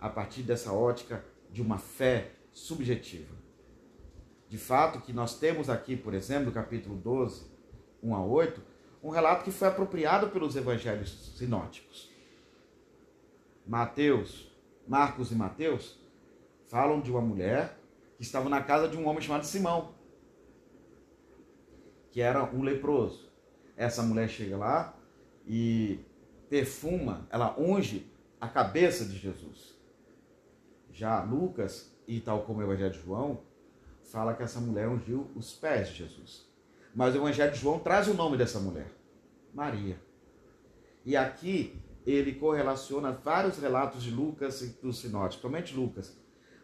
a 0.00 0.10
partir 0.10 0.42
dessa 0.42 0.72
ótica 0.72 1.24
de 1.50 1.62
uma 1.62 1.78
fé 1.78 2.32
subjetiva. 2.52 3.34
De 4.48 4.58
fato, 4.58 5.00
que 5.00 5.12
nós 5.12 5.38
temos 5.38 5.70
aqui, 5.70 5.96
por 5.96 6.12
exemplo, 6.12 6.46
no 6.46 6.52
capítulo 6.52 6.96
12, 6.96 7.55
1 8.06 8.14
a 8.14 8.24
8, 8.24 8.62
um 9.02 9.10
relato 9.10 9.44
que 9.44 9.50
foi 9.50 9.68
apropriado 9.68 10.28
pelos 10.28 10.56
evangelhos 10.56 11.34
sinóticos. 11.36 12.10
Mateus, 13.66 14.50
Marcos 14.86 15.32
e 15.32 15.34
Mateus 15.34 15.98
falam 16.68 17.00
de 17.00 17.10
uma 17.10 17.20
mulher 17.20 17.78
que 18.16 18.22
estava 18.22 18.48
na 18.48 18.62
casa 18.62 18.88
de 18.88 18.96
um 18.96 19.06
homem 19.06 19.20
chamado 19.20 19.44
Simão, 19.44 19.94
que 22.12 22.20
era 22.20 22.44
um 22.44 22.62
leproso. 22.62 23.30
Essa 23.76 24.02
mulher 24.02 24.28
chega 24.28 24.56
lá 24.56 24.96
e 25.46 26.00
perfuma, 26.48 27.26
ela 27.30 27.58
unge 27.58 28.10
a 28.40 28.48
cabeça 28.48 29.04
de 29.04 29.18
Jesus. 29.18 29.76
Já 30.92 31.22
Lucas, 31.22 31.94
e 32.06 32.20
tal 32.20 32.42
como 32.42 32.60
o 32.60 32.62
Evangelho 32.62 32.92
de 32.92 33.00
João, 33.00 33.42
fala 34.04 34.34
que 34.34 34.42
essa 34.42 34.60
mulher 34.60 34.88
ungiu 34.88 35.30
os 35.34 35.52
pés 35.52 35.88
de 35.88 35.96
Jesus. 35.96 36.45
Mas 36.96 37.14
o 37.14 37.18
Evangelho 37.18 37.52
de 37.52 37.58
João 37.58 37.78
traz 37.78 38.08
o 38.08 38.14
nome 38.14 38.38
dessa 38.38 38.58
mulher, 38.58 38.90
Maria. 39.52 40.00
E 41.04 41.14
aqui 41.14 41.78
ele 42.06 42.32
correlaciona 42.32 43.12
vários 43.12 43.58
relatos 43.58 44.02
de 44.02 44.10
Lucas 44.10 44.62
e 44.62 44.68
dos 44.80 44.98
sinóticos, 44.98 45.36
principalmente 45.36 45.76
Lucas, 45.76 46.16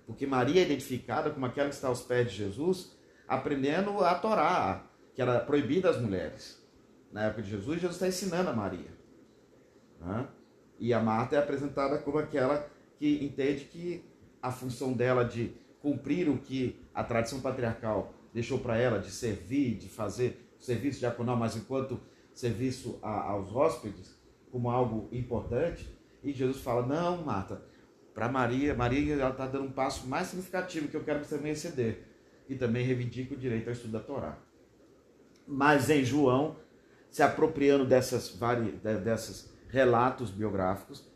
porque 0.07 0.27
Maria 0.27 0.62
é 0.62 0.65
identificada 0.65 1.31
como 1.31 1.45
aquela 1.45 1.69
que 1.69 1.75
está 1.75 1.89
aos 1.89 2.01
pés 2.01 2.31
de 2.31 2.39
Jesus, 2.39 2.97
aprendendo 3.29 4.03
a 4.03 4.15
Torá, 4.15 4.87
que 5.15 5.21
era 5.21 5.39
proibida 5.39 5.91
às 5.91 6.01
mulheres. 6.01 6.59
Na 7.12 7.25
época 7.25 7.43
de 7.43 7.51
Jesus, 7.51 7.75
Jesus 7.75 7.97
está 7.97 8.09
ensinando 8.09 8.49
a 8.49 8.55
Maria. 8.55 8.91
Né? 10.01 10.27
E 10.79 10.95
a 10.95 11.01
Marta 11.01 11.37
é 11.37 11.39
apresentada 11.41 11.99
como 11.99 12.19
aquela 12.19 12.71
que 12.99 13.23
entende 13.23 13.67
que 13.67 14.03
a 14.41 14.51
função 14.51 14.95
dela 14.95 15.27
de 15.27 15.53
cumprir 15.83 16.31
o 16.31 16.39
que 16.39 16.81
a 16.95 17.05
tradição 17.05 17.43
patriarcal 17.43 18.15
deixou 18.33 18.59
para 18.59 18.77
ela, 18.77 18.99
de 18.99 19.11
servir, 19.11 19.77
de 19.77 19.89
fazer 19.89 20.55
serviço 20.59 21.01
diaconal, 21.01 21.37
mas 21.37 21.57
enquanto 21.57 22.01
serviço 22.35 22.99
a, 23.03 23.31
aos 23.31 23.55
hóspedes, 23.55 24.17
como 24.51 24.71
algo 24.71 25.09
importante. 25.12 25.89
E 26.23 26.33
Jesus 26.33 26.62
fala: 26.62 26.87
Não, 26.87 27.25
Marta, 27.25 27.62
para 28.15 28.29
Maria, 28.29 28.75
Maria 28.75 29.15
ela 29.15 29.31
está 29.31 29.47
dando 29.47 29.65
um 29.65 29.73
passo 29.73 30.07
mais 30.07 30.29
significativo 30.29 30.89
que 30.89 30.97
eu 30.97 31.03
quero 31.03 31.21
que 31.21 31.27
você 31.27 31.37
também 31.37 31.53
exceder. 31.53 32.07
E 32.49 32.55
também 32.55 32.85
reivindica 32.85 33.35
o 33.35 33.37
direito 33.37 33.69
ao 33.69 33.73
estudo 33.73 33.93
da 33.93 34.01
Torá. 34.01 34.39
Mas 35.47 35.89
em 35.89 36.05
João, 36.05 36.57
se 37.09 37.23
apropriando 37.23 37.87
dessas, 37.87 38.35
vari, 38.37 38.73
dessas 38.73 39.53
relatos 39.69 40.31
biográficos, 40.31 41.07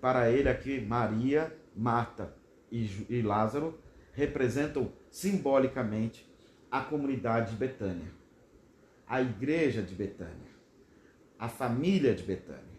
para 0.00 0.30
ele 0.30 0.48
aqui 0.48 0.80
Maria, 0.80 1.54
Marta 1.74 2.34
e, 2.70 3.06
e 3.10 3.22
Lázaro 3.22 3.78
representam 4.12 4.90
simbolicamente 5.10 6.26
a 6.70 6.80
comunidade 6.80 7.52
de 7.52 7.56
Betânia, 7.56 8.10
a 9.06 9.20
igreja 9.20 9.82
de 9.82 9.94
Betânia, 9.94 10.50
a 11.38 11.48
família 11.48 12.14
de 12.14 12.22
Betânia. 12.22 12.76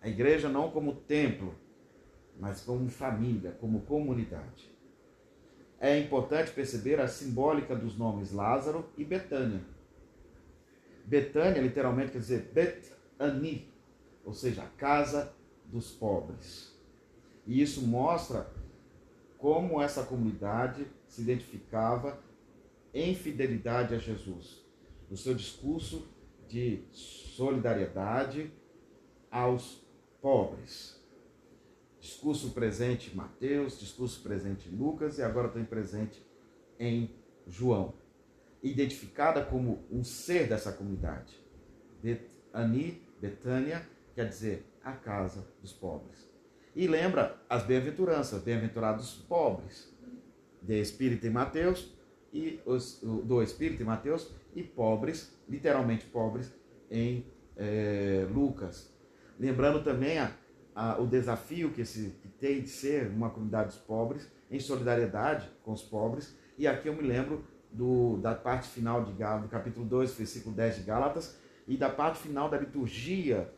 A 0.00 0.08
igreja 0.08 0.48
não 0.48 0.70
como 0.70 0.94
templo, 0.94 1.54
mas 2.38 2.60
como 2.60 2.88
família, 2.88 3.50
como 3.60 3.80
comunidade. 3.80 4.70
É 5.80 5.98
importante 5.98 6.52
perceber 6.52 7.00
a 7.00 7.08
simbólica 7.08 7.74
dos 7.74 7.96
nomes 7.96 8.32
Lázaro 8.32 8.88
e 8.96 9.04
Betânia. 9.04 9.60
Betânia 11.04 11.60
literalmente 11.60 12.12
quer 12.12 12.18
dizer 12.18 12.50
Bet-Ani, 12.52 13.72
ou 14.24 14.32
seja, 14.32 14.62
a 14.62 14.66
casa 14.66 15.34
dos 15.64 15.90
pobres. 15.90 16.76
E 17.46 17.60
isso 17.62 17.86
mostra 17.86 18.50
como 19.38 19.80
essa 19.80 20.04
comunidade 20.04 20.86
se 21.06 21.22
identificava 21.22 22.18
em 22.92 23.14
fidelidade 23.14 23.94
a 23.94 23.98
Jesus, 23.98 24.64
no 25.10 25.16
seu 25.16 25.34
discurso 25.34 26.08
de 26.48 26.82
solidariedade 26.92 28.50
aos 29.30 29.86
pobres. 30.20 30.98
Discurso 32.00 32.50
presente 32.50 33.10
em 33.10 33.14
Mateus, 33.14 33.78
discurso 33.78 34.22
presente 34.22 34.68
em 34.68 34.76
Lucas 34.76 35.18
e 35.18 35.22
agora 35.22 35.48
tem 35.48 35.64
presente 35.64 36.24
em 36.78 37.10
João. 37.46 37.94
Identificada 38.62 39.44
como 39.44 39.84
um 39.90 40.02
ser 40.02 40.48
dessa 40.48 40.72
comunidade. 40.72 41.36
Betani, 42.02 43.02
Betânia, 43.20 43.86
quer 44.14 44.28
dizer 44.28 44.64
a 44.82 44.92
casa 44.92 45.46
dos 45.60 45.72
pobres. 45.72 46.28
E 46.74 46.86
lembra 46.86 47.40
as 47.48 47.64
bem-aventuranças, 47.64 48.42
bem-aventurados 48.42 49.14
pobres, 49.28 49.92
de 50.62 50.80
Espírito 50.80 51.26
em 51.26 51.30
Mateus, 51.30 51.92
e 52.38 52.60
os, 52.64 53.00
do 53.02 53.42
Espírito 53.42 53.82
em 53.82 53.86
Mateus, 53.86 54.30
e 54.54 54.62
pobres, 54.62 55.36
literalmente 55.48 56.06
pobres, 56.06 56.52
em 56.90 57.26
é, 57.56 58.26
Lucas. 58.32 58.92
Lembrando 59.38 59.82
também 59.82 60.18
a, 60.18 60.32
a, 60.74 61.00
o 61.00 61.06
desafio 61.06 61.70
que, 61.70 61.80
esse, 61.80 62.10
que 62.22 62.28
tem 62.28 62.62
de 62.62 62.68
ser 62.68 63.08
uma 63.08 63.30
comunidade 63.30 63.68
dos 63.68 63.78
pobres, 63.78 64.30
em 64.50 64.60
solidariedade 64.60 65.50
com 65.62 65.72
os 65.72 65.82
pobres. 65.82 66.36
E 66.56 66.66
aqui 66.66 66.88
eu 66.88 66.94
me 66.94 67.02
lembro 67.02 67.44
do, 67.72 68.16
da 68.18 68.34
parte 68.34 68.68
final 68.68 69.04
de 69.04 69.12
Gálatas, 69.12 69.42
do 69.42 69.48
capítulo 69.50 69.84
2, 69.86 70.14
versículo 70.14 70.54
10 70.54 70.76
de 70.76 70.82
Gálatas, 70.82 71.38
e 71.66 71.76
da 71.76 71.90
parte 71.90 72.18
final 72.18 72.48
da 72.48 72.56
liturgia 72.56 73.52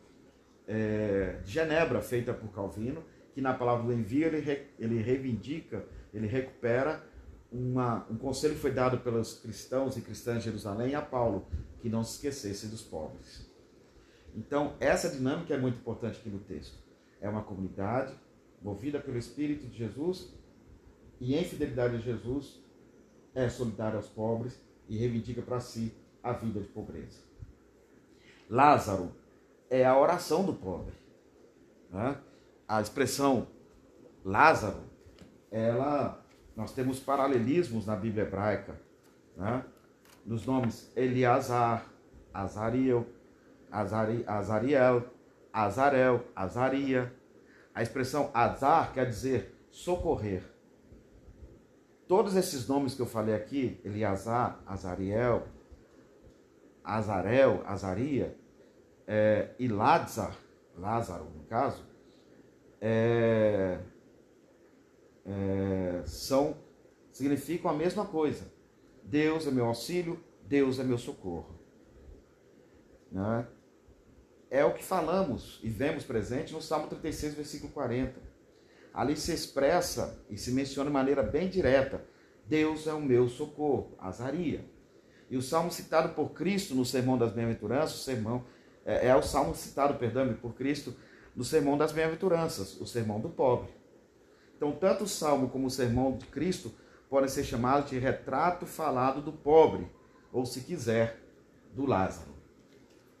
é, 0.67 1.39
de 1.43 1.51
Genebra, 1.51 2.01
feita 2.01 2.33
por 2.33 2.51
Calvino, 2.51 3.03
que 3.33 3.41
na 3.41 3.53
palavra 3.53 3.85
do 3.85 3.93
envio 3.93 4.27
ele, 4.27 4.39
re, 4.39 4.67
ele 4.77 5.01
reivindica, 5.01 5.85
ele 6.13 6.27
recupera 6.27 7.10
uma, 7.51 8.07
um 8.09 8.17
conselho 8.17 8.55
foi 8.55 8.71
dado 8.71 8.99
pelos 8.99 9.39
cristãos 9.39 9.97
e 9.97 10.01
cristãs 10.01 10.39
de 10.39 10.45
Jerusalém 10.45 10.95
a 10.95 11.01
Paulo, 11.01 11.47
que 11.79 11.89
não 11.89 12.03
se 12.03 12.15
esquecesse 12.15 12.67
dos 12.67 12.81
pobres. 12.81 13.49
Então, 14.35 14.75
essa 14.79 15.09
dinâmica 15.09 15.53
é 15.53 15.57
muito 15.57 15.79
importante 15.79 16.19
aqui 16.19 16.29
no 16.29 16.39
texto. 16.39 16.77
É 17.19 17.27
uma 17.27 17.43
comunidade 17.43 18.15
movida 18.61 18.99
pelo 18.99 19.17
Espírito 19.17 19.67
de 19.67 19.77
Jesus 19.77 20.33
e 21.19 21.35
em 21.35 21.43
fidelidade 21.43 21.95
a 21.95 21.99
Jesus 21.99 22.61
é 23.35 23.49
solidária 23.49 23.97
aos 23.97 24.07
pobres 24.07 24.59
e 24.87 24.97
reivindica 24.97 25.41
para 25.41 25.59
si 25.59 25.93
a 26.23 26.33
vida 26.33 26.59
de 26.59 26.67
pobreza. 26.67 27.19
Lázaro 28.49 29.11
é 29.69 29.85
a 29.85 29.97
oração 29.97 30.45
do 30.45 30.53
pobre. 30.53 30.93
Né? 31.89 32.17
A 32.67 32.81
expressão 32.81 33.47
Lázaro, 34.23 34.83
ela, 35.49 36.23
nós 36.55 36.73
temos 36.73 36.99
paralelismos 36.99 37.85
na 37.85 37.95
Bíblia 37.95 38.23
hebraica, 38.23 38.79
né? 39.35 39.63
nos 40.25 40.45
nomes 40.45 40.91
Eliasar, 40.95 41.85
Azariel, 42.33 43.05
Azari, 43.71 44.23
Azariel, 44.27 45.03
Azarel, 45.51 46.25
Azaria. 46.35 47.13
A 47.73 47.81
expressão 47.81 48.29
Azar 48.33 48.93
quer 48.93 49.07
dizer 49.07 49.55
socorrer. 49.71 50.43
Todos 52.07 52.35
esses 52.35 52.67
nomes 52.67 52.93
que 52.93 53.01
eu 53.01 53.05
falei 53.05 53.33
aqui, 53.33 53.79
Eliasar, 53.85 54.59
Azariel, 54.65 55.47
Azarel, 56.83 57.63
Azaria, 57.65 58.37
é, 59.07 59.49
e 59.57 59.67
Lázaro, 59.67 60.35
Lázaro 60.77 61.25
no 61.35 61.43
caso, 61.45 61.85
é, 62.81 63.79
é, 65.25 66.03
são 66.05 66.57
significam 67.11 67.69
a 67.69 67.73
mesma 67.73 68.05
coisa. 68.05 68.51
Deus 69.03 69.47
é 69.47 69.51
meu 69.51 69.65
auxílio, 69.65 70.23
Deus 70.47 70.79
é 70.79 70.83
meu 70.83 70.97
socorro. 70.97 71.59
Né? 73.11 73.45
é 74.51 74.65
o 74.65 74.73
que 74.73 74.83
falamos 74.83 75.61
e 75.63 75.69
vemos 75.69 76.03
presente 76.03 76.51
no 76.51 76.61
Salmo 76.61 76.87
36, 76.87 77.35
versículo 77.35 77.71
40. 77.71 78.13
Ali 78.93 79.15
se 79.15 79.31
expressa 79.31 80.21
e 80.29 80.37
se 80.37 80.51
menciona 80.51 80.89
de 80.89 80.93
maneira 80.93 81.23
bem 81.23 81.49
direta: 81.49 82.03
Deus 82.45 82.85
é 82.85 82.93
o 82.93 82.99
meu 82.99 83.29
socorro, 83.29 83.95
Azaria. 83.97 84.65
E 85.29 85.37
o 85.37 85.41
salmo 85.41 85.71
citado 85.71 86.09
por 86.09 86.31
Cristo 86.31 86.75
no 86.75 86.83
Sermão 86.83 87.17
das 87.17 87.31
Bem-aventuranças, 87.31 88.01
o 88.01 88.03
sermão 88.03 88.43
é, 88.85 89.07
é, 89.07 89.15
o 89.15 89.21
salmo 89.21 89.55
citado, 89.55 89.93
perdão, 89.93 90.33
por 90.33 90.53
Cristo 90.53 90.93
no 91.33 91.45
Sermão 91.45 91.77
das 91.77 91.93
Bem-aventuranças, 91.93 92.75
o 92.81 92.85
sermão 92.85 93.21
do 93.21 93.29
pobre. 93.29 93.69
Então, 94.61 94.73
tanto 94.73 95.05
o 95.05 95.07
salmo 95.07 95.49
como 95.49 95.65
o 95.65 95.71
sermão 95.71 96.15
de 96.15 96.27
Cristo 96.27 96.71
podem 97.09 97.27
ser 97.27 97.43
chamados 97.43 97.89
de 97.89 97.97
retrato 97.97 98.67
falado 98.67 99.19
do 99.19 99.31
pobre, 99.31 99.87
ou 100.31 100.45
se 100.45 100.61
quiser, 100.61 101.19
do 101.73 101.83
Lázaro. 101.83 102.29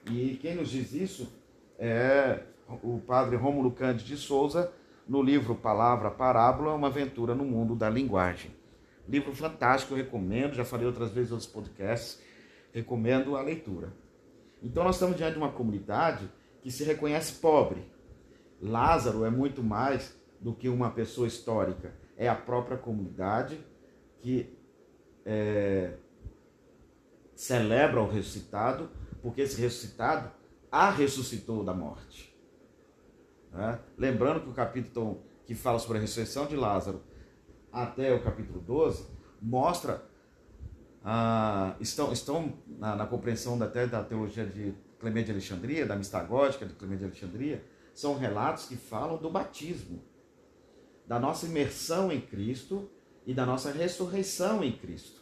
E 0.05 0.37
quem 0.39 0.53
nos 0.53 0.69
diz 0.69 0.93
isso 0.93 1.33
é 1.79 2.43
o 2.83 2.99
padre 2.99 3.37
Rômulo 3.37 3.71
Cândido 3.71 4.07
de 4.07 4.17
Souza, 4.17 4.71
no 5.07 5.19
livro 5.19 5.55
Palavra 5.55 6.11
Parábola, 6.11 6.75
uma 6.75 6.89
aventura 6.89 7.33
no 7.33 7.43
mundo 7.43 7.75
da 7.75 7.89
linguagem. 7.89 8.51
Livro 9.09 9.33
fantástico, 9.33 9.93
eu 9.93 9.97
recomendo, 9.97 10.53
já 10.53 10.63
falei 10.63 10.85
outras 10.85 11.09
vezes 11.09 11.31
em 11.31 11.33
outros 11.33 11.51
podcasts, 11.51 12.21
recomendo 12.71 13.35
a 13.35 13.41
leitura. 13.41 13.91
Então 14.61 14.83
nós 14.83 14.93
estamos 14.93 15.17
diante 15.17 15.33
de 15.33 15.39
uma 15.39 15.51
comunidade 15.51 16.29
que 16.61 16.69
se 16.69 16.83
reconhece 16.83 17.33
pobre. 17.41 17.81
Lázaro 18.61 19.25
é 19.25 19.31
muito 19.31 19.63
mais 19.63 20.20
do 20.41 20.53
que 20.53 20.67
uma 20.67 20.89
pessoa 20.89 21.27
histórica, 21.27 21.93
é 22.17 22.27
a 22.27 22.35
própria 22.35 22.77
comunidade 22.77 23.63
que 24.19 24.57
é, 25.25 25.93
celebra 27.35 28.01
o 28.01 28.09
ressuscitado, 28.09 28.89
porque 29.21 29.41
esse 29.41 29.61
ressuscitado 29.61 30.31
a 30.71 30.89
ressuscitou 30.89 31.63
da 31.63 31.73
morte. 31.73 32.35
Né? 33.51 33.79
Lembrando 33.97 34.41
que 34.41 34.49
o 34.49 34.53
capítulo 34.53 35.23
que 35.45 35.53
fala 35.53 35.79
sobre 35.79 35.99
a 35.99 36.01
ressurreição 36.01 36.47
de 36.47 36.55
Lázaro 36.55 37.01
até 37.71 38.13
o 38.13 38.23
capítulo 38.23 38.59
12 38.61 39.05
mostra 39.41 40.03
ah, 41.03 41.75
estão, 41.79 42.11
estão 42.11 42.53
na, 42.67 42.95
na 42.95 43.05
compreensão 43.05 43.57
da, 43.57 43.65
até 43.65 43.87
da 43.87 44.03
teologia 44.03 44.45
de 44.45 44.73
Clemente 44.99 45.25
de 45.25 45.31
Alexandria, 45.31 45.85
da 45.85 45.95
mistagógica 45.95 46.65
de 46.65 46.73
Clemente 46.75 46.99
de 46.99 47.05
Alexandria, 47.05 47.65
são 47.93 48.17
relatos 48.17 48.65
que 48.65 48.75
falam 48.75 49.17
do 49.17 49.29
batismo, 49.29 50.03
da 51.11 51.19
nossa 51.19 51.45
imersão 51.45 52.09
em 52.09 52.21
Cristo 52.21 52.89
e 53.27 53.33
da 53.33 53.45
nossa 53.45 53.69
ressurreição 53.69 54.63
em 54.63 54.71
Cristo. 54.71 55.19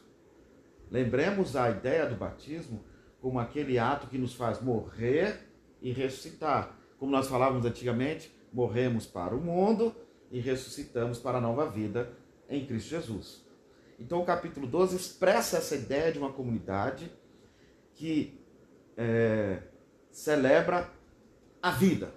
Lembremos 0.91 1.55
a 1.55 1.71
ideia 1.71 2.05
do 2.05 2.13
batismo 2.13 2.85
como 3.19 3.39
aquele 3.39 3.79
ato 3.79 4.05
que 4.05 4.19
nos 4.19 4.35
faz 4.35 4.61
morrer 4.61 5.49
e 5.81 5.91
ressuscitar. 5.91 6.77
Como 6.99 7.11
nós 7.11 7.27
falávamos 7.27 7.65
antigamente, 7.65 8.31
morremos 8.53 9.07
para 9.07 9.35
o 9.35 9.41
mundo 9.41 9.95
e 10.29 10.39
ressuscitamos 10.39 11.17
para 11.17 11.39
a 11.39 11.41
nova 11.41 11.67
vida 11.67 12.13
em 12.47 12.67
Cristo 12.67 12.89
Jesus. 12.91 13.43
Então, 13.99 14.21
o 14.21 14.25
capítulo 14.25 14.67
12 14.67 14.95
expressa 14.95 15.57
essa 15.57 15.75
ideia 15.75 16.11
de 16.11 16.19
uma 16.19 16.31
comunidade 16.31 17.11
que 17.95 18.39
é, 18.95 19.63
celebra 20.11 20.87
a 21.59 21.71
vida. 21.71 22.13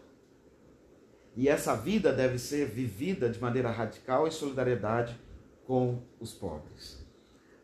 E 1.34 1.48
essa 1.48 1.74
vida 1.74 2.12
deve 2.12 2.38
ser 2.38 2.66
vivida 2.66 3.28
de 3.30 3.40
maneira 3.40 3.70
radical 3.70 4.26
em 4.26 4.30
solidariedade 4.30 5.18
com 5.66 6.02
os 6.20 6.32
pobres. 6.32 7.06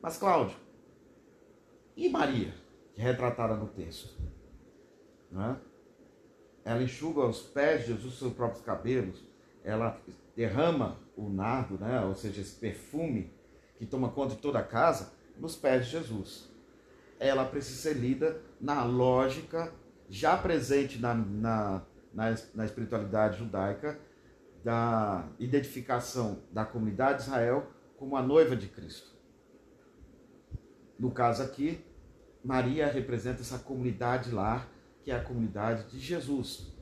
Mas, 0.01 0.17
Cláudio, 0.17 0.57
e 1.97 2.09
Maria, 2.09 2.55
que 2.95 3.01
é 3.01 3.05
retratada 3.05 3.55
no 3.55 3.67
texto? 3.67 4.17
É? 5.33 5.57
Ela 6.65 6.83
enxuga 6.83 7.27
os 7.27 7.41
pés 7.41 7.83
de 7.83 7.89
Jesus 7.89 8.19
seus 8.19 8.33
próprios 8.33 8.65
cabelos, 8.65 9.23
ela 9.65 10.01
derrama 10.35 10.99
o 11.17 11.29
nardo, 11.29 11.79
né? 11.79 12.01
ou 12.03 12.15
seja, 12.15 12.41
esse 12.41 12.55
perfume 12.55 13.33
que 13.77 13.85
toma 13.85 14.11
conta 14.11 14.35
de 14.35 14.41
toda 14.41 14.59
a 14.59 14.65
casa, 14.65 15.13
nos 15.37 15.57
pés 15.57 15.87
de 15.87 15.93
Jesus. 15.93 16.49
Ela 17.19 17.45
precisa 17.45 17.83
ser 17.83 17.95
lida 17.95 18.41
na 18.61 18.85
lógica 18.85 19.73
já 20.09 20.37
presente 20.37 20.99
na, 20.99 21.15
na, 21.15 21.83
na, 22.13 22.35
na 22.55 22.65
espiritualidade 22.65 23.39
judaica 23.39 23.99
da 24.65 25.29
identificação 25.39 26.43
da 26.53 26.65
comunidade 26.65 27.19
de 27.19 27.25
Israel 27.25 27.71
como 27.97 28.17
a 28.17 28.23
noiva 28.23 28.57
de 28.57 28.69
Cristo. 28.69 29.17
No 30.99 31.11
caso 31.11 31.43
aqui, 31.43 31.85
Maria 32.45 32.87
representa 32.87 33.41
essa 33.41 33.59
comunidade 33.59 34.31
lá, 34.31 34.67
que 35.03 35.11
é 35.11 35.15
a 35.15 35.23
comunidade 35.23 35.91
de 35.91 35.99
Jesus, 35.99 36.73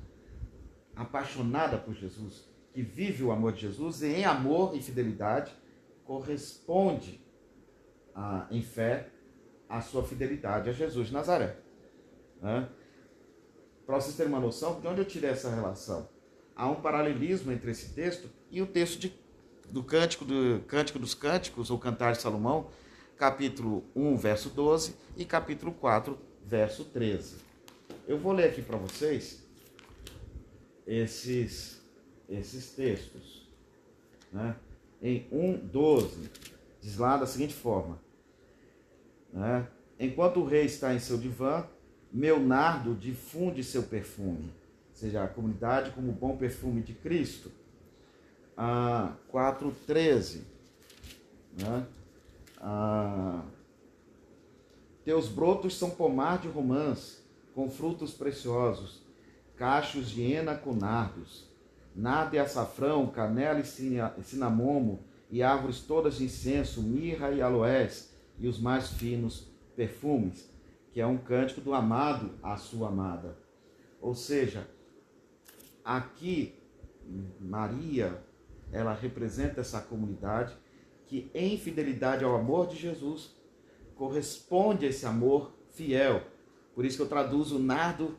apaixonada 0.94 1.76
por 1.76 1.94
Jesus, 1.94 2.48
que 2.72 2.82
vive 2.82 3.22
o 3.22 3.30
amor 3.30 3.52
de 3.52 3.60
Jesus 3.62 4.02
e 4.02 4.06
em 4.06 4.24
amor 4.24 4.74
e 4.74 4.82
fidelidade 4.82 5.52
corresponde 6.04 7.20
a, 8.14 8.46
em 8.50 8.62
fé 8.62 9.10
à 9.68 9.80
sua 9.80 10.04
fidelidade 10.04 10.70
a 10.70 10.72
Jesus 10.72 11.08
de 11.08 11.12
Nazaré. 11.12 11.58
Né? 12.40 12.68
Para 13.86 14.00
vocês 14.00 14.16
terem 14.16 14.32
uma 14.32 14.40
noção, 14.40 14.80
de 14.80 14.86
onde 14.86 15.00
eu 15.00 15.04
tirei 15.04 15.30
essa 15.30 15.48
relação? 15.48 16.08
Há 16.54 16.68
um 16.68 16.76
paralelismo 16.76 17.52
entre 17.52 17.70
esse 17.70 17.94
texto 17.94 18.28
e 18.50 18.60
o 18.60 18.66
texto 18.66 18.98
de, 18.98 19.12
do 19.70 19.84
Cântico, 19.84 20.24
do 20.24 20.60
Cântico 20.66 20.98
dos 20.98 21.14
Cânticos, 21.14 21.70
ou 21.70 21.78
Cantar 21.78 22.12
de 22.12 22.20
Salomão, 22.20 22.68
capítulo 23.16 23.84
1, 23.94 24.16
verso 24.16 24.50
12, 24.50 24.96
e 25.16 25.24
capítulo 25.24 25.72
4, 25.72 26.18
verso 26.44 26.84
13. 26.84 27.36
Eu 28.08 28.18
vou 28.18 28.32
ler 28.32 28.50
aqui 28.50 28.60
para 28.60 28.76
vocês 28.76 29.42
esses, 30.86 31.80
esses 32.28 32.70
textos. 32.70 33.46
Né? 34.32 34.56
em 35.02 35.28
1,12, 35.30 36.30
diz 36.80 36.96
lá 36.96 37.16
da 37.16 37.26
seguinte 37.26 37.54
forma: 37.54 38.00
né? 39.32 39.66
Enquanto 39.98 40.40
o 40.40 40.44
rei 40.44 40.64
está 40.64 40.94
em 40.94 40.98
seu 40.98 41.16
divã, 41.16 41.66
meu 42.16 42.40
nardo 42.40 42.94
difunde 42.94 43.62
seu 43.62 43.82
perfume, 43.82 44.52
seja, 44.92 45.22
a 45.22 45.28
comunidade 45.28 45.90
como 45.90 46.12
bom 46.12 46.36
perfume 46.36 46.82
de 46.82 46.94
Cristo. 46.94 47.50
Ah, 48.56 49.12
4,13. 49.32 50.40
Né? 51.60 51.86
Ah, 52.58 53.42
teus 55.04 55.28
brotos 55.28 55.76
são 55.76 55.90
pomar 55.90 56.38
de 56.38 56.48
romãs, 56.48 57.22
com 57.54 57.70
frutos 57.70 58.12
preciosos, 58.12 59.02
cachos 59.56 60.10
de 60.10 60.22
hena 60.22 60.54
com 60.54 60.74
nardos 60.74 61.46
nada 61.96 62.36
e 62.36 62.38
açafrão, 62.38 63.06
canela 63.06 63.58
e 63.58 64.22
cinamomo, 64.22 65.00
e 65.30 65.42
árvores 65.42 65.80
todas 65.80 66.18
de 66.18 66.24
incenso, 66.24 66.82
mirra 66.82 67.30
e 67.30 67.40
aloés, 67.40 68.12
e 68.38 68.46
os 68.46 68.58
mais 68.58 68.88
finos 68.88 69.48
perfumes, 69.74 70.48
que 70.96 71.00
é 71.02 71.06
um 71.06 71.18
cântico 71.18 71.60
do 71.60 71.74
amado 71.74 72.30
à 72.42 72.56
sua 72.56 72.88
amada. 72.88 73.36
Ou 74.00 74.14
seja, 74.14 74.66
aqui 75.84 76.54
Maria, 77.38 78.18
ela 78.72 78.94
representa 78.94 79.60
essa 79.60 79.78
comunidade 79.78 80.56
que 81.04 81.30
em 81.34 81.58
fidelidade 81.58 82.24
ao 82.24 82.34
amor 82.34 82.68
de 82.68 82.76
Jesus 82.76 83.36
corresponde 83.94 84.86
a 84.86 84.88
esse 84.88 85.04
amor 85.04 85.52
fiel. 85.72 86.22
Por 86.74 86.86
isso 86.86 86.96
que 86.96 87.02
eu 87.02 87.08
traduzo 87.10 87.58
nardo 87.58 88.16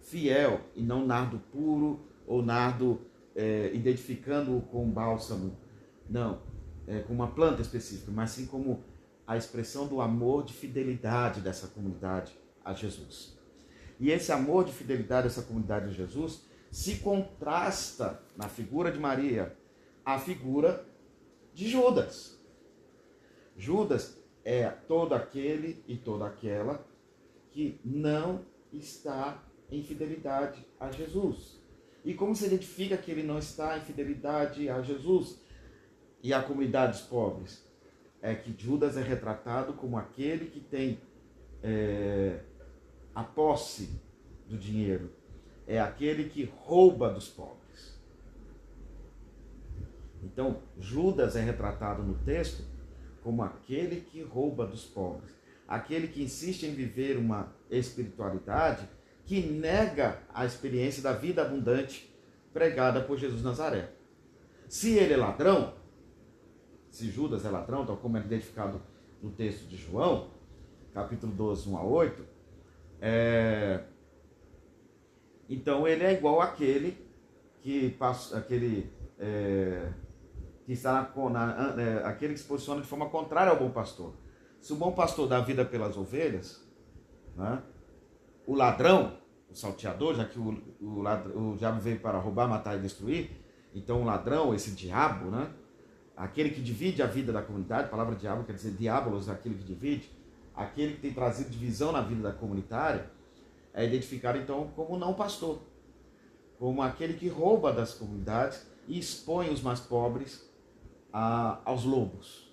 fiel 0.00 0.62
e 0.74 0.82
não 0.82 1.04
nardo 1.04 1.38
puro 1.52 2.00
ou 2.26 2.42
nardo 2.42 2.98
é, 3.34 3.70
identificando-o 3.74 4.62
com 4.62 4.88
bálsamo, 4.88 5.54
não, 6.08 6.40
é, 6.86 7.00
com 7.00 7.12
uma 7.12 7.28
planta 7.28 7.60
específica, 7.60 8.10
mas 8.10 8.30
sim 8.30 8.46
como 8.46 8.82
a 9.26 9.36
expressão 9.36 9.86
do 9.86 10.00
amor 10.00 10.44
de 10.44 10.52
fidelidade 10.52 11.40
dessa 11.40 11.66
comunidade 11.66 12.38
a 12.64 12.72
Jesus. 12.72 13.36
E 13.98 14.10
esse 14.10 14.30
amor 14.30 14.64
de 14.64 14.72
fidelidade 14.72 15.28
dessa 15.28 15.42
comunidade 15.42 15.86
a 15.86 15.92
Jesus 15.92 16.42
se 16.70 16.96
contrasta 16.96 18.20
na 18.36 18.48
figura 18.48 18.92
de 18.92 18.98
Maria 18.98 19.56
a 20.04 20.18
figura 20.18 20.86
de 21.54 21.68
Judas. 21.68 22.38
Judas 23.56 24.16
é 24.44 24.68
todo 24.68 25.14
aquele 25.14 25.82
e 25.88 25.96
toda 25.96 26.26
aquela 26.26 26.86
que 27.50 27.80
não 27.84 28.44
está 28.72 29.42
em 29.70 29.82
fidelidade 29.82 30.64
a 30.78 30.90
Jesus. 30.92 31.58
E 32.04 32.14
como 32.14 32.36
se 32.36 32.46
identifica 32.46 32.96
que 32.96 33.10
ele 33.10 33.24
não 33.24 33.38
está 33.38 33.76
em 33.78 33.80
fidelidade 33.80 34.68
a 34.68 34.80
Jesus 34.82 35.40
e 36.22 36.32
a 36.32 36.40
comunidades 36.42 37.00
pobres? 37.00 37.65
É 38.26 38.34
que 38.34 38.52
Judas 38.58 38.96
é 38.96 39.02
retratado 39.02 39.74
como 39.74 39.96
aquele 39.96 40.46
que 40.46 40.58
tem 40.58 40.98
é, 41.62 42.40
a 43.14 43.22
posse 43.22 44.00
do 44.48 44.58
dinheiro, 44.58 45.12
é 45.64 45.80
aquele 45.80 46.28
que 46.28 46.42
rouba 46.42 47.08
dos 47.08 47.28
pobres. 47.28 47.96
Então, 50.24 50.60
Judas 50.76 51.36
é 51.36 51.40
retratado 51.40 52.02
no 52.02 52.14
texto 52.24 52.64
como 53.22 53.44
aquele 53.44 54.00
que 54.00 54.22
rouba 54.22 54.66
dos 54.66 54.84
pobres, 54.84 55.30
aquele 55.68 56.08
que 56.08 56.24
insiste 56.24 56.64
em 56.64 56.74
viver 56.74 57.16
uma 57.16 57.54
espiritualidade 57.70 58.88
que 59.24 59.40
nega 59.40 60.20
a 60.34 60.44
experiência 60.44 61.00
da 61.00 61.12
vida 61.12 61.42
abundante 61.42 62.12
pregada 62.52 63.00
por 63.02 63.18
Jesus 63.18 63.44
Nazaré. 63.44 63.92
Se 64.68 64.94
ele 64.94 65.12
é 65.12 65.16
ladrão, 65.16 65.75
se 66.96 67.10
Judas 67.10 67.44
é 67.44 67.50
ladrão, 67.50 67.84
tal 67.84 67.98
como 67.98 68.16
é 68.16 68.20
identificado 68.20 68.80
no 69.22 69.30
texto 69.30 69.68
de 69.68 69.76
João, 69.76 70.30
capítulo 70.94 71.30
12, 71.30 71.68
1 71.68 71.76
a 71.76 71.84
8, 71.84 72.24
é... 73.02 73.84
então 75.46 75.86
ele 75.86 76.02
é 76.02 76.14
igual 76.14 76.40
àquele 76.40 76.96
que 77.60 77.90
passa, 77.90 78.38
aquele 78.38 78.90
é... 79.18 79.92
que 80.64 80.72
está 80.72 81.12
na, 81.14 81.74
na 81.74 81.82
é, 81.82 82.02
aquele 82.06 82.32
que 82.32 82.40
se 82.40 82.46
posiciona 82.46 82.80
de 82.80 82.86
forma 82.86 83.10
contrária 83.10 83.50
ao 83.52 83.58
bom 83.58 83.70
pastor. 83.70 84.14
Se 84.58 84.72
o 84.72 84.76
bom 84.76 84.92
pastor 84.92 85.28
dá 85.28 85.38
vida 85.40 85.66
pelas 85.66 85.98
ovelhas, 85.98 86.66
né? 87.36 87.62
o 88.46 88.54
ladrão, 88.54 89.18
o 89.50 89.54
salteador, 89.54 90.14
já 90.14 90.24
que 90.24 90.38
o, 90.38 90.62
o, 90.80 91.02
ladrão, 91.02 91.52
o 91.52 91.56
diabo 91.58 91.78
veio 91.78 92.00
para 92.00 92.18
roubar, 92.18 92.48
matar 92.48 92.78
e 92.78 92.80
destruir, 92.80 93.32
então 93.74 94.00
o 94.00 94.04
ladrão, 94.06 94.54
esse 94.54 94.70
diabo, 94.70 95.30
né? 95.30 95.52
Aquele 96.16 96.50
que 96.50 96.62
divide 96.62 97.02
a 97.02 97.06
vida 97.06 97.32
da 97.32 97.42
comunidade, 97.42 97.88
a 97.88 97.90
palavra 97.90 98.16
diabo 98.16 98.44
quer 98.44 98.54
dizer 98.54 98.72
diabolos, 98.72 99.28
aquele 99.28 99.56
que 99.56 99.64
divide, 99.64 100.10
aquele 100.54 100.94
que 100.94 101.00
tem 101.00 101.12
trazido 101.12 101.50
divisão 101.50 101.92
na 101.92 102.00
vida 102.00 102.22
da 102.22 102.32
comunitária, 102.32 103.10
é 103.74 103.84
identificado 103.84 104.38
então 104.38 104.68
como 104.74 104.98
não 104.98 105.12
pastor, 105.12 105.60
como 106.58 106.80
aquele 106.80 107.14
que 107.14 107.28
rouba 107.28 107.72
das 107.72 107.92
comunidades 107.92 108.66
e 108.88 108.98
expõe 108.98 109.50
os 109.50 109.60
mais 109.60 109.80
pobres 109.80 110.48
a, 111.12 111.60
aos 111.64 111.84
lobos. 111.84 112.50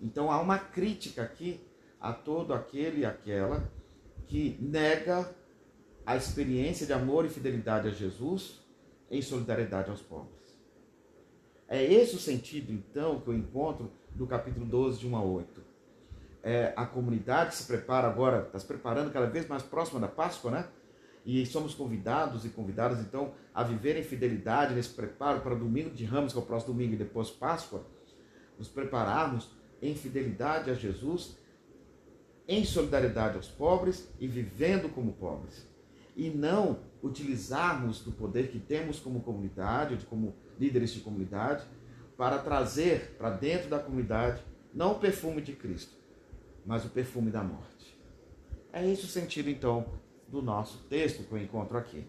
Então 0.00 0.30
há 0.30 0.40
uma 0.40 0.58
crítica 0.58 1.22
aqui 1.22 1.60
a 2.00 2.12
todo 2.12 2.54
aquele 2.54 3.00
e 3.00 3.04
aquela 3.04 3.70
que 4.26 4.56
nega 4.60 5.34
a 6.06 6.16
experiência 6.16 6.86
de 6.86 6.92
amor 6.92 7.26
e 7.26 7.28
fidelidade 7.28 7.88
a 7.88 7.90
Jesus 7.90 8.62
em 9.10 9.20
solidariedade 9.20 9.90
aos 9.90 10.00
pobres. 10.00 10.37
É 11.68 11.84
esse 11.84 12.16
o 12.16 12.18
sentido, 12.18 12.72
então, 12.72 13.20
que 13.20 13.28
eu 13.28 13.34
encontro 13.34 13.90
no 14.16 14.26
capítulo 14.26 14.64
12, 14.64 15.00
de 15.00 15.06
1 15.06 15.16
a 15.16 15.22
8. 15.22 15.60
É, 16.42 16.72
a 16.74 16.86
comunidade 16.86 17.54
se 17.54 17.64
prepara 17.64 18.08
agora, 18.08 18.46
está 18.46 18.58
se 18.58 18.64
preparando 18.64 19.12
cada 19.12 19.26
vez 19.26 19.46
mais 19.46 19.62
próxima 19.62 20.00
da 20.00 20.08
Páscoa, 20.08 20.50
né? 20.50 20.68
E 21.26 21.44
somos 21.44 21.74
convidados 21.74 22.46
e 22.46 22.48
convidadas, 22.48 23.00
então, 23.00 23.32
a 23.54 23.62
viver 23.62 23.98
em 23.98 24.02
fidelidade 24.02 24.74
nesse 24.74 24.88
preparo 24.90 25.42
para 25.42 25.54
o 25.54 25.58
domingo 25.58 25.90
de 25.90 26.06
Ramos, 26.06 26.32
que 26.32 26.38
é 26.38 26.42
o 26.42 26.46
próximo 26.46 26.72
domingo, 26.72 26.94
e 26.94 26.96
depois 26.96 27.28
Páscoa. 27.28 27.84
Nos 28.58 28.68
prepararmos 28.68 29.50
em 29.82 29.94
fidelidade 29.94 30.70
a 30.70 30.74
Jesus, 30.74 31.36
em 32.48 32.64
solidariedade 32.64 33.36
aos 33.36 33.48
pobres 33.48 34.08
e 34.18 34.26
vivendo 34.26 34.88
como 34.88 35.12
pobres. 35.12 35.68
E 36.16 36.30
não 36.30 36.78
utilizarmos 37.02 38.00
do 38.00 38.10
poder 38.10 38.48
que 38.50 38.58
temos 38.58 38.98
como 38.98 39.20
comunidade, 39.20 40.06
como 40.06 40.34
líderes 40.58 40.90
de 40.90 41.00
comunidade, 41.00 41.64
para 42.16 42.38
trazer 42.38 43.16
para 43.16 43.30
dentro 43.30 43.68
da 43.68 43.78
comunidade 43.78 44.42
não 44.74 44.92
o 44.92 44.98
perfume 44.98 45.40
de 45.40 45.52
Cristo, 45.52 45.96
mas 46.66 46.84
o 46.84 46.88
perfume 46.88 47.30
da 47.30 47.42
morte. 47.42 47.96
É 48.72 48.86
esse 48.86 49.04
o 49.04 49.08
sentido, 49.08 49.48
então, 49.48 49.86
do 50.26 50.42
nosso 50.42 50.78
texto 50.88 51.24
que 51.24 51.32
eu 51.32 51.38
encontro 51.38 51.78
aqui. 51.78 52.04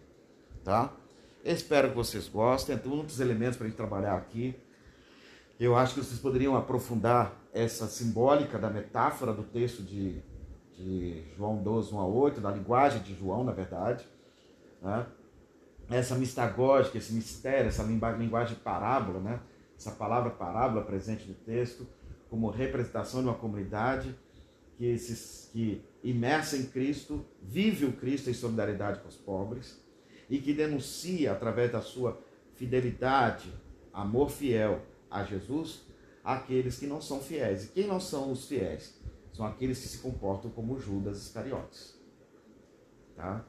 Tá? 0.62 0.92
Espero 1.44 1.88
que 1.88 1.94
vocês 1.94 2.28
gostem. 2.28 2.76
Tem 2.76 2.92
muitos 2.92 3.18
elementos 3.18 3.56
para 3.56 3.66
a 3.66 3.68
gente 3.68 3.76
trabalhar 3.76 4.14
aqui. 4.14 4.54
Eu 5.58 5.76
acho 5.76 5.94
que 5.94 6.00
vocês 6.00 6.20
poderiam 6.20 6.56
aprofundar 6.56 7.34
essa 7.52 7.86
simbólica 7.86 8.58
da 8.58 8.70
metáfora 8.70 9.32
do 9.32 9.42
texto 9.42 9.82
de, 9.82 10.20
de 10.76 11.24
João 11.36 11.62
12, 11.62 11.94
1 11.94 11.98
a 11.98 12.06
8, 12.06 12.40
da 12.40 12.50
linguagem 12.50 13.02
de 13.02 13.14
João, 13.14 13.42
na 13.44 13.52
verdade. 13.52 14.06
Né? 14.82 15.06
Essa 15.90 16.14
mistagógica, 16.14 16.98
esse 16.98 17.12
mistério, 17.12 17.68
essa 17.68 17.82
linguagem 17.82 18.56
parábola, 18.62 19.20
né? 19.20 19.40
essa 19.76 19.90
palavra 19.90 20.30
parábola 20.30 20.84
presente 20.84 21.26
no 21.26 21.34
texto, 21.34 21.86
como 22.28 22.48
representação 22.48 23.22
de 23.22 23.28
uma 23.28 23.36
comunidade 23.36 24.14
que, 24.76 24.86
esses, 24.86 25.50
que 25.52 25.82
imersa 26.04 26.56
em 26.56 26.66
Cristo, 26.66 27.26
vive 27.42 27.86
o 27.86 27.92
Cristo 27.92 28.30
em 28.30 28.34
solidariedade 28.34 29.00
com 29.00 29.08
os 29.08 29.16
pobres 29.16 29.82
e 30.28 30.38
que 30.38 30.54
denuncia, 30.54 31.32
através 31.32 31.72
da 31.72 31.82
sua 31.82 32.22
fidelidade, 32.54 33.52
amor 33.92 34.30
fiel 34.30 34.80
a 35.10 35.24
Jesus, 35.24 35.82
aqueles 36.22 36.78
que 36.78 36.86
não 36.86 37.00
são 37.00 37.20
fiéis. 37.20 37.64
E 37.64 37.68
quem 37.68 37.86
não 37.86 37.98
são 37.98 38.30
os 38.30 38.46
fiéis? 38.46 38.94
São 39.32 39.44
aqueles 39.44 39.80
que 39.80 39.88
se 39.88 39.98
comportam 39.98 40.50
como 40.50 40.78
Judas 40.78 41.18
Iscariotes. 41.22 41.98
Tá? 43.16 43.44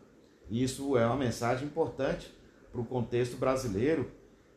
Isso 0.49 0.97
é 0.97 1.05
uma 1.05 1.15
mensagem 1.15 1.67
importante 1.67 2.33
para 2.71 2.81
o 2.81 2.85
contexto 2.85 3.37
brasileiro, 3.37 4.11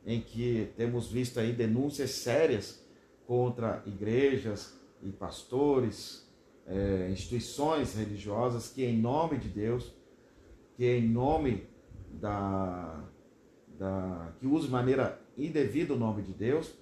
em 0.07 0.21
que 0.21 0.73
temos 0.77 1.11
visto 1.11 1.41
aí 1.41 1.53
denúncias 1.53 2.11
sérias 2.11 2.85
contra 3.27 3.83
igrejas 3.87 4.79
e 5.03 5.11
pastores, 5.11 6.29
é, 6.67 7.09
instituições 7.11 7.95
religiosas 7.95 8.69
que, 8.69 8.85
em 8.85 8.99
nome 8.99 9.39
de 9.39 9.49
Deus, 9.49 9.93
que 10.77 10.85
em 10.85 11.09
nome 11.09 11.67
da, 12.13 13.05
da 13.79 14.33
que 14.39 14.47
usam 14.47 14.67
de 14.67 14.73
maneira 14.73 15.21
indevida 15.37 15.95
o 15.95 15.99
nome 15.99 16.23
de 16.23 16.33
Deus 16.33 16.73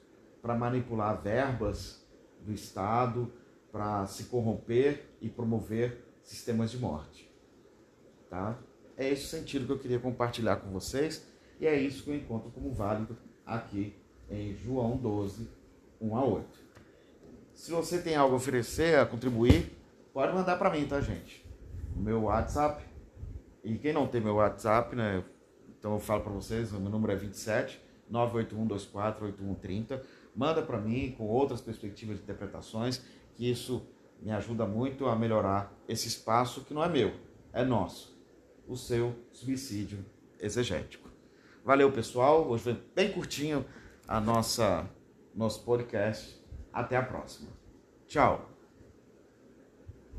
para 0.40 0.56
manipular 0.56 1.20
verbas 1.20 2.04
do 2.40 2.52
Estado, 2.52 3.32
para 3.70 4.06
se 4.06 4.24
corromper 4.24 5.08
e 5.20 5.28
promover 5.28 6.04
sistemas 6.22 6.70
de 6.70 6.78
morte. 6.78 7.30
Tá? 8.28 8.58
É 8.96 9.08
esse 9.08 9.26
sentido 9.26 9.66
que 9.66 9.72
eu 9.72 9.78
queria 9.78 9.98
compartilhar 9.98 10.56
com 10.56 10.70
vocês 10.70 11.26
e 11.60 11.66
é 11.66 11.78
isso 11.78 12.04
que 12.04 12.10
eu 12.10 12.16
encontro 12.16 12.50
como 12.50 12.72
válido 12.72 13.16
aqui 13.46 13.94
em 14.30 14.54
João 14.54 14.96
12, 14.96 15.48
1 16.00 16.16
a 16.16 16.24
8. 16.24 16.60
Se 17.54 17.70
você 17.70 18.00
tem 18.00 18.16
algo 18.16 18.34
a 18.34 18.36
oferecer, 18.36 18.98
a 18.98 19.06
contribuir, 19.06 19.70
pode 20.12 20.32
mandar 20.34 20.56
para 20.56 20.70
mim, 20.70 20.86
tá, 20.86 21.00
gente? 21.00 21.44
O 21.94 22.00
meu 22.00 22.22
WhatsApp. 22.24 22.84
E 23.62 23.76
quem 23.78 23.92
não 23.92 24.06
tem 24.06 24.20
meu 24.20 24.36
WhatsApp, 24.36 24.96
né? 24.96 25.24
Então 25.78 25.92
eu 25.92 26.00
falo 26.00 26.22
para 26.22 26.32
vocês, 26.32 26.72
o 26.72 26.80
meu 26.80 26.90
número 26.90 27.12
é 27.12 27.16
27 27.16 27.80
981248130. 28.12 30.00
Manda 30.34 30.62
para 30.62 30.78
mim 30.78 31.14
com 31.16 31.26
outras 31.26 31.60
perspectivas 31.60 32.16
de 32.16 32.22
interpretações, 32.22 33.02
que 33.34 33.50
isso 33.50 33.86
me 34.20 34.30
ajuda 34.30 34.66
muito 34.66 35.06
a 35.06 35.16
melhorar 35.16 35.72
esse 35.88 36.08
espaço 36.08 36.64
que 36.64 36.74
não 36.74 36.84
é 36.84 36.88
meu, 36.88 37.12
é 37.52 37.64
nosso. 37.64 38.11
O 38.66 38.76
seu 38.76 39.14
suicídio 39.32 40.04
exegético. 40.38 41.08
Valeu, 41.64 41.90
pessoal. 41.92 42.48
Hoje 42.48 42.64
foi 42.64 42.82
bem 42.94 43.12
curtinho 43.12 43.64
a 44.06 44.20
nossa 44.20 44.88
nosso 45.34 45.62
podcast. 45.64 46.40
Até 46.72 46.96
a 46.96 47.02
próxima. 47.02 47.50
Tchau. 48.06 48.51